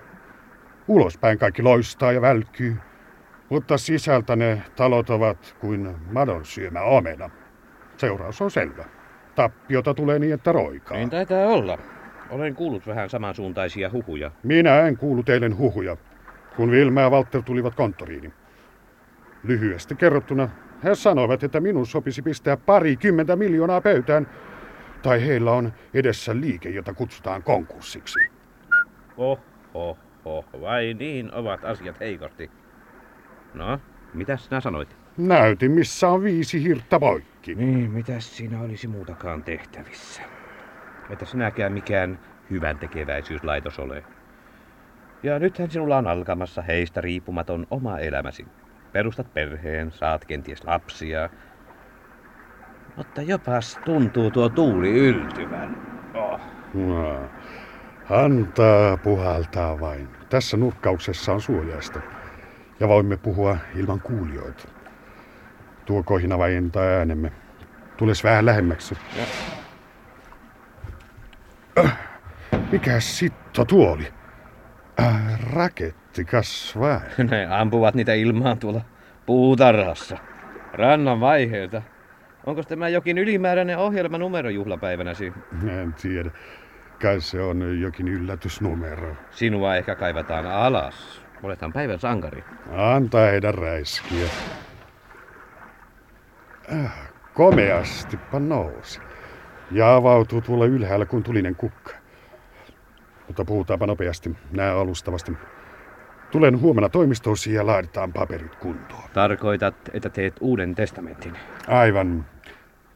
Ulospäin 0.87 1.39
kaikki 1.39 1.61
loistaa 1.61 2.11
ja 2.11 2.21
välkkyy, 2.21 2.77
mutta 3.49 3.77
sisältä 3.77 4.35
ne 4.35 4.61
talot 4.75 5.09
ovat 5.09 5.55
kuin 5.59 5.95
madon 6.11 6.45
syömä 6.45 6.81
omena. 6.81 7.29
Seuraus 7.97 8.41
on 8.41 8.51
selvä. 8.51 8.85
Tappiota 9.35 9.93
tulee 9.93 10.19
niin, 10.19 10.33
että 10.33 10.51
roikaa. 10.51 10.97
Niin 10.97 11.09
taitaa 11.09 11.47
olla. 11.47 11.77
Olen 12.29 12.55
kuullut 12.55 12.87
vähän 12.87 13.09
samansuuntaisia 13.09 13.89
huhuja. 13.91 14.31
Minä 14.43 14.79
en 14.79 14.97
kuulu 14.97 15.23
teille 15.23 15.49
huhuja, 15.49 15.97
kun 16.55 16.71
Vilma 16.71 17.01
ja 17.01 17.09
Walter 17.09 17.41
tulivat 17.41 17.75
konttoriini. 17.75 18.33
Lyhyesti 19.43 19.95
kerrottuna, 19.95 20.49
he 20.83 20.95
sanoivat, 20.95 21.43
että 21.43 21.59
minun 21.59 21.85
sopisi 21.85 22.21
pistää 22.21 22.57
pari 22.57 22.95
kymmentä 22.95 23.35
miljoonaa 23.35 23.81
pöytään, 23.81 24.27
tai 25.01 25.27
heillä 25.27 25.51
on 25.51 25.73
edessä 25.93 26.39
liike, 26.39 26.69
jota 26.69 26.93
kutsutaan 26.93 27.43
konkurssiksi. 27.43 28.19
Ho, 29.17 29.39
ho, 29.73 29.97
ho. 30.25 30.45
Vai 30.61 30.93
niin 30.93 31.33
ovat 31.33 31.63
asiat 31.63 31.99
heikosti. 31.99 32.51
No, 33.53 33.79
mitäs 34.13 34.45
sinä 34.45 34.61
sanoit? 34.61 34.97
Näytin, 35.17 35.71
missä 35.71 36.09
on 36.09 36.23
viisi 36.23 36.63
hirttä 36.63 36.99
poikki. 36.99 37.55
Niin, 37.55 37.91
mitäs 37.91 38.37
siinä 38.37 38.61
olisi 38.61 38.87
muutakaan 38.87 39.43
tehtävissä? 39.43 40.21
Että 41.09 41.25
sinäkään 41.25 41.73
mikään 41.73 42.19
hyvän 42.49 42.77
tekeväisyyslaitos 42.79 43.79
ole. 43.79 44.03
Ja 45.23 45.39
nythän 45.39 45.71
sinulla 45.71 45.97
on 45.97 46.07
alkamassa 46.07 46.61
heistä 46.61 47.01
riippumaton 47.01 47.67
oma 47.71 47.99
elämäsi. 47.99 48.45
Perustat 48.91 49.33
perheen, 49.33 49.91
saat 49.91 50.25
kenties 50.25 50.63
lapsia. 50.63 51.29
Mutta 52.95 53.21
jopas 53.21 53.79
tuntuu 53.85 54.31
tuo 54.31 54.49
tuuli 54.49 54.89
yltyvän. 54.89 55.87
Oh. 56.13 56.39
No, 56.73 57.29
antaa 58.09 58.97
puhaltaa 58.97 59.79
vain. 59.79 60.07
Tässä 60.29 60.57
nurkkauksessa 60.57 61.33
on 61.33 61.41
suojaista. 61.41 62.01
Ja 62.79 62.87
voimme 62.87 63.17
puhua 63.17 63.57
ilman 63.75 64.01
kuulijoita. 64.01 64.67
Tuo 65.85 66.03
kohina 66.03 66.37
vaientaa 66.37 66.83
äänemme. 66.83 67.31
Tules 67.97 68.23
vähän 68.23 68.45
lähemmäksi. 68.45 68.95
Äh, 71.77 71.97
mikä 72.71 72.99
sitto 72.99 73.65
tuoli? 73.65 74.07
Äh, 74.99 75.53
raketti 75.53 76.25
kasvaa. 76.25 77.01
Ne 77.31 77.45
ampuvat 77.45 77.95
niitä 77.95 78.13
ilmaan 78.13 78.59
tuolla 78.59 78.81
puutarhassa. 79.25 80.17
Rannan 80.73 81.19
vaiheelta. 81.19 81.81
Onko 82.45 82.63
tämä 82.63 82.89
jokin 82.89 83.17
ylimääräinen 83.17 83.77
ohjelma 83.77 84.17
numerojuhlapäivänäsi? 84.17 85.33
En 85.67 85.93
tiedä. 85.93 86.31
Kai 87.01 87.21
se 87.21 87.41
on 87.41 87.81
jokin 87.81 88.07
yllätysnumero. 88.07 89.15
Sinua 89.31 89.75
ehkä 89.75 89.95
kaivataan 89.95 90.45
alas. 90.45 91.21
Olethan 91.43 91.73
päivän 91.73 91.99
sankari. 91.99 92.43
Antaa 92.71 93.25
heidän 93.25 93.53
räiskiä. 93.53 94.29
Äh, 96.73 97.09
komeastipa 97.33 98.39
nousi. 98.39 98.99
Ja 99.71 99.95
avautuu 99.95 100.41
tuolla 100.41 100.65
ylhäällä 100.65 101.05
kuin 101.05 101.23
tulinen 101.23 101.55
kukka. 101.55 101.91
Mutta 103.27 103.45
puhutaanpa 103.45 103.87
nopeasti, 103.87 104.35
nää 104.51 104.79
alustavasti. 104.79 105.31
Tulen 106.31 106.61
huomenna 106.61 106.89
toimistoosi 106.89 107.53
ja 107.53 107.65
laaditaan 107.65 108.13
paperit 108.13 108.55
kuntoon. 108.55 109.03
Tarkoitat, 109.13 109.75
että 109.93 110.09
teet 110.09 110.35
uuden 110.39 110.75
testamentin. 110.75 111.37
Aivan. 111.67 112.25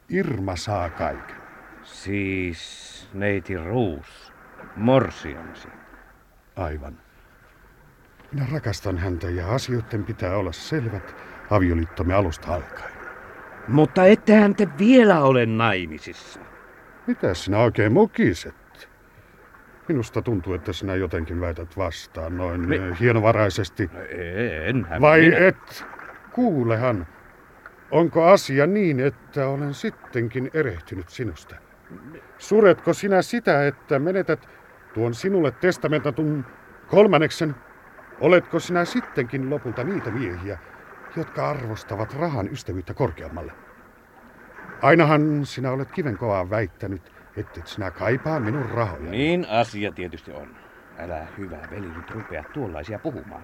Irma 0.10 0.56
saa 0.56 0.89
kaiken. 0.89 1.36
Siis 1.84 3.10
neiti 3.13 3.58
Ruus. 3.58 4.34
Morsiamsi. 4.75 5.67
Aivan. 6.56 6.97
Minä 8.33 8.45
rakastan 8.53 8.97
häntä 8.97 9.29
ja 9.29 9.47
asioiden 9.47 10.03
pitää 10.03 10.37
olla 10.37 10.51
selvät 10.51 11.15
avioliittomme 11.49 12.13
alusta 12.13 12.53
alkaen. 12.53 12.93
Mutta 13.67 14.05
ettehän 14.05 14.55
te 14.55 14.67
vielä 14.79 15.21
ole 15.23 15.45
naimisissa. 15.45 16.39
Mitä 17.07 17.33
sinä 17.33 17.59
oikein 17.59 17.93
mukiset? 17.93 18.89
Minusta 19.87 20.21
tuntuu, 20.21 20.53
että 20.53 20.73
sinä 20.73 20.95
jotenkin 20.95 21.41
väität 21.41 21.77
vastaan 21.77 22.37
noin 22.37 22.69
Me- 22.69 22.77
Me... 22.79 22.97
hienovaraisesti. 22.99 23.89
Enhän 24.65 25.01
Vai 25.01 25.21
minä. 25.21 25.37
et? 25.37 25.85
Kuulehan. 26.33 27.07
Onko 27.91 28.25
asia 28.25 28.67
niin, 28.67 28.99
että 28.99 29.47
olen 29.47 29.73
sittenkin 29.73 30.51
erehtynyt 30.53 31.09
sinusta? 31.09 31.55
Suretko 32.37 32.93
sinä 32.93 33.21
sitä, 33.21 33.67
että 33.67 33.99
menetät 33.99 34.49
tuon 34.93 35.13
sinulle 35.13 35.51
testamentatun 35.51 36.45
kolmanneksen? 36.87 37.55
Oletko 38.19 38.60
sinä 38.60 38.86
sittenkin 38.86 39.49
lopulta 39.49 39.84
niitä 39.84 40.12
miehiä, 40.12 40.58
jotka 41.15 41.49
arvostavat 41.49 42.13
rahan 42.13 42.47
ystävyyttä 42.52 42.93
korkeammalle? 42.93 43.52
Ainahan 44.82 45.45
sinä 45.45 45.71
olet 45.71 45.91
kivenkovaan 45.91 46.49
väittänyt, 46.49 47.12
ettet 47.38 47.67
sinä 47.67 47.91
kaipaa 47.91 48.39
minun 48.39 48.69
rahoja. 48.69 49.12
Niin 49.12 49.45
asia 49.49 49.91
tietysti 49.91 50.32
on. 50.32 50.47
Älä 50.99 51.28
hyvä 51.38 51.58
veli 51.71 51.88
nyt 51.88 52.12
rupea 52.12 52.43
tuollaisia 52.54 52.99
puhumaan. 52.99 53.43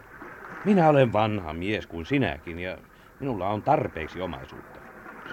Minä 0.66 0.90
olen 0.90 1.14
vanha 1.14 1.54
mies 1.54 1.88
kuin 1.88 2.06
sinäkin 2.06 2.60
ja 2.60 2.78
minulla 3.20 3.50
on 3.50 3.62
tarpeeksi 3.62 4.22
omaisuutta. 4.22 4.80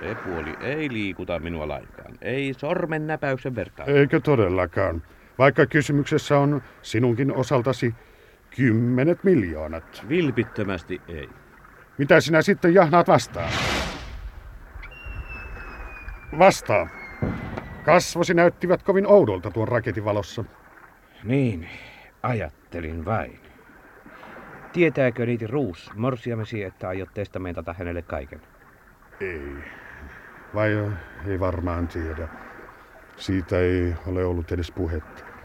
Se 0.00 0.14
puoli 0.14 0.56
ei 0.60 0.92
liikuta 0.92 1.38
minua 1.38 1.68
lainkaan. 1.68 2.14
Ei 2.20 2.54
sormen 2.54 3.06
näpäyksen 3.06 3.54
vertaa. 3.54 3.86
Eikö 3.86 4.20
todellakaan? 4.20 5.02
Vaikka 5.38 5.66
kysymyksessä 5.66 6.38
on 6.38 6.62
sinunkin 6.82 7.32
osaltasi 7.32 7.94
kymmenet 8.56 9.24
miljoonat. 9.24 10.04
Vilpittömästi 10.08 11.00
ei. 11.08 11.28
Mitä 11.98 12.20
sinä 12.20 12.42
sitten 12.42 12.74
jahnaat 12.74 13.08
vastaan? 13.08 13.52
Vastaa. 16.38 16.88
Kasvosi 17.84 18.34
näyttivät 18.34 18.82
kovin 18.82 19.06
oudolta 19.06 19.50
tuon 19.50 19.68
raketin 19.68 20.04
valossa. 20.04 20.44
Niin, 21.24 21.68
ajattelin 22.22 23.04
vain. 23.04 23.40
Tietääkö 24.72 25.26
niitä 25.26 25.46
Ruus, 25.46 25.90
morsiamesi, 25.94 26.62
että 26.62 26.88
aiot 26.88 27.14
testamentata 27.14 27.74
hänelle 27.78 28.02
kaiken? 28.02 28.40
Ei. 29.20 29.52
Vai 30.54 30.70
ei 31.26 31.40
varmaan 31.40 31.88
tiedä. 31.88 32.28
Siitä 33.16 33.58
ei 33.58 33.94
ole 34.06 34.24
ollut 34.24 34.52
edes 34.52 34.72
puhetta. 34.72 35.35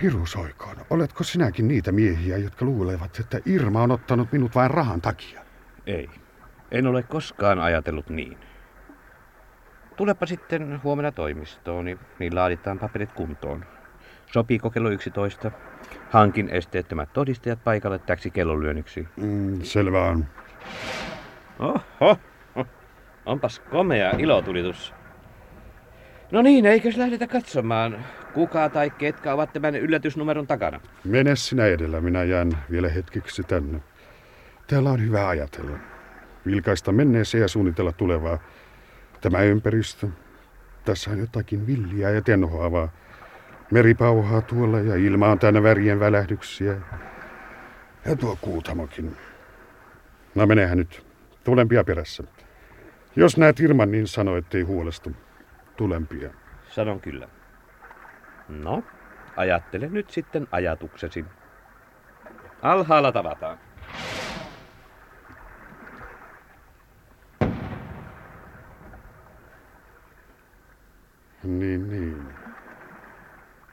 Piru 0.00 0.26
soikoon, 0.26 0.76
oletko 0.90 1.24
sinäkin 1.24 1.68
niitä 1.68 1.92
miehiä, 1.92 2.36
jotka 2.36 2.64
luulevat, 2.64 3.18
että 3.20 3.40
Irma 3.46 3.82
on 3.82 3.90
ottanut 3.90 4.32
minut 4.32 4.54
vain 4.54 4.70
rahan 4.70 5.00
takia? 5.00 5.40
Ei. 5.86 6.10
En 6.70 6.86
ole 6.86 7.02
koskaan 7.02 7.58
ajatellut 7.58 8.10
niin. 8.10 8.38
Tulepa 9.96 10.26
sitten 10.26 10.80
huomenna 10.82 11.12
toimistoon, 11.12 11.84
niin, 11.84 11.98
niin 12.18 12.34
laaditaan 12.34 12.78
paperit 12.78 13.12
kuntoon. 13.12 13.64
Sopiiko 14.32 14.70
kello 14.70 14.90
11? 14.90 15.50
Hankin 16.10 16.48
esteettömät 16.48 17.12
todistajat 17.12 17.64
paikalle 17.64 17.98
täksi 17.98 18.30
kellonlyönniksi. 18.30 19.08
Mm, 19.16 19.62
selvä 19.62 20.04
on. 20.04 20.26
Oho, 21.58 22.16
onpas 23.26 23.60
komea 23.60 24.10
ilotulitus. 24.18 24.97
No 26.32 26.42
niin, 26.42 26.66
eikös 26.66 26.96
lähdetä 26.96 27.26
katsomaan, 27.26 28.04
kuka 28.34 28.68
tai 28.68 28.90
ketkä 28.90 29.34
ovat 29.34 29.52
tämän 29.52 29.74
yllätysnumeron 29.74 30.46
takana. 30.46 30.80
Mene 31.04 31.36
sinä 31.36 31.66
edellä, 31.66 32.00
minä 32.00 32.24
jään 32.24 32.52
vielä 32.70 32.88
hetkeksi 32.88 33.42
tänne. 33.42 33.80
Täällä 34.66 34.90
on 34.90 35.02
hyvä 35.02 35.28
ajatella. 35.28 35.78
Vilkaista 36.46 36.92
menneeseen 36.92 37.42
ja 37.42 37.48
suunnitella 37.48 37.92
tulevaa. 37.92 38.38
Tämä 39.20 39.42
ympäristö. 39.42 40.08
Tässä 40.84 41.10
on 41.10 41.18
jotakin 41.18 41.66
villiä 41.66 42.10
ja 42.10 42.22
tenhoavaa. 42.22 42.88
Meri 43.70 43.94
pauhaa 43.94 44.40
tuolla 44.42 44.80
ja 44.80 44.96
ilma 44.96 45.28
on 45.28 45.38
täynnä 45.38 45.62
värien 45.62 46.00
välähdyksiä. 46.00 46.76
Ja 48.06 48.16
tuo 48.16 48.38
kuutamokin. 48.40 49.16
No 50.34 50.46
menehän 50.46 50.78
nyt. 50.78 51.06
Tulen 51.44 51.68
pian 51.68 51.84
perässä. 51.84 52.24
Jos 53.16 53.36
näet 53.36 53.60
Irman, 53.60 53.90
niin 53.90 54.06
sano, 54.06 54.36
ettei 54.36 54.62
huolestu. 54.62 55.12
Tulen 55.78 56.06
pian. 56.06 56.34
Sanon 56.70 57.00
kyllä. 57.00 57.28
No, 58.48 58.82
ajattele 59.36 59.88
nyt 59.88 60.10
sitten 60.10 60.48
ajatuksesi. 60.52 61.24
Alhaalla 62.62 63.12
tavataan. 63.12 63.58
Niin, 71.44 71.88
niin. 71.90 72.28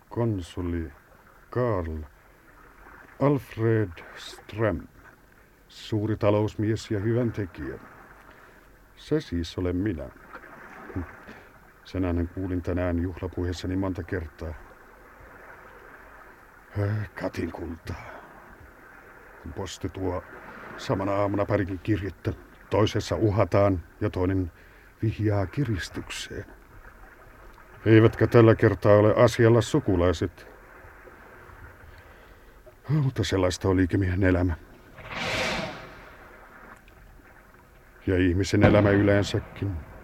Konsuli 0.09 0.91
Karl 1.49 1.97
Alfred 3.21 3.89
Ström. 4.15 4.87
Suuri 5.67 6.17
talousmies 6.17 6.91
ja 6.91 6.99
hyvän 6.99 7.31
tekijä. 7.31 7.79
Se 8.95 9.21
siis 9.21 9.57
olen 9.57 9.75
minä. 9.75 10.09
Sen 11.85 12.05
äänen 12.05 12.27
kuulin 12.27 12.61
tänään 12.61 12.99
juhlapuheessani 12.99 13.75
monta 13.75 14.03
kertaa. 14.03 14.53
Äh, 16.79 17.09
Katin 17.21 17.51
kultaa. 17.51 18.05
Kun 19.43 19.53
posti 19.53 19.89
tuo 19.89 20.23
samana 20.77 21.11
aamuna 21.11 21.45
parikin 21.45 21.79
kirjettä. 21.79 22.33
Toisessa 22.69 23.15
uhataan 23.15 23.83
ja 24.01 24.09
toinen 24.09 24.51
vihjaa 25.01 25.45
kiristykseen. 25.45 26.45
Eivätkä 27.85 28.27
tällä 28.27 28.55
kertaa 28.55 28.95
ole 28.95 29.13
asialla 29.15 29.61
sukulaiset. 29.61 30.47
Mutta 32.89 33.23
sellaista 33.23 33.69
on 33.69 33.77
liikemiehen 33.77 34.23
elämä. 34.23 34.53
Ja 38.07 38.17
ihmisen 38.17 38.63
elämä 38.63 38.89
yleensäkin. 38.89 39.94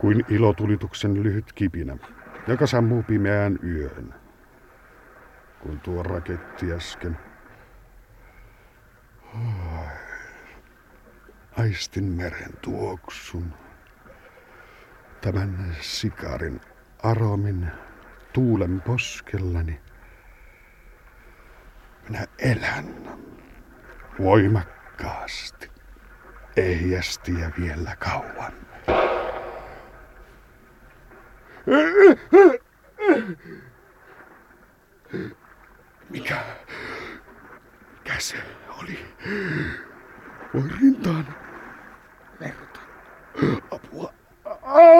Kuin 0.00 0.24
ilotulituksen 0.28 1.22
lyhyt 1.22 1.52
kipinä, 1.52 1.96
joka 2.46 2.66
sammuu 2.66 3.02
pimeään 3.02 3.58
yöhön. 3.64 4.14
Kun 5.60 5.80
tuo 5.80 6.02
raketti 6.02 6.72
äsken. 6.72 7.18
Aistin 11.58 12.04
meren 12.04 12.52
tuoksun 12.62 13.54
tämän 15.20 15.76
sikarin 15.80 16.60
aromin 17.02 17.68
tuulen 18.32 18.80
poskellani. 18.80 19.80
Minä 22.08 22.26
elän 22.38 23.18
voimakkaasti, 24.18 25.70
ehjästi 26.56 27.40
ja 27.40 27.50
vielä 27.60 27.96
kauan. 27.96 28.52
Mikä? 36.10 36.44
Mikä 37.94 38.18
se 38.18 38.36
oli? 38.82 38.98
Voi 40.54 40.68
rintaan. 40.80 41.34
Verta. 42.40 42.80
Apua. 43.70 44.12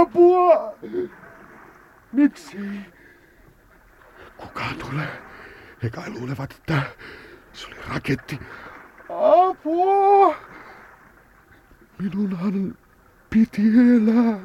Apua! 0.01 0.75
Miksi? 2.13 2.59
Kuka 4.37 4.65
tulee? 4.79 5.23
He 5.83 5.91
kai 5.91 6.11
luulevat, 6.11 6.53
että 6.53 6.83
se 7.53 7.67
oli 7.67 7.77
raketti. 7.89 8.41
Apua! 9.49 10.37
Minunhan 11.99 12.79
piti 13.31 13.63
elää. 13.79 14.39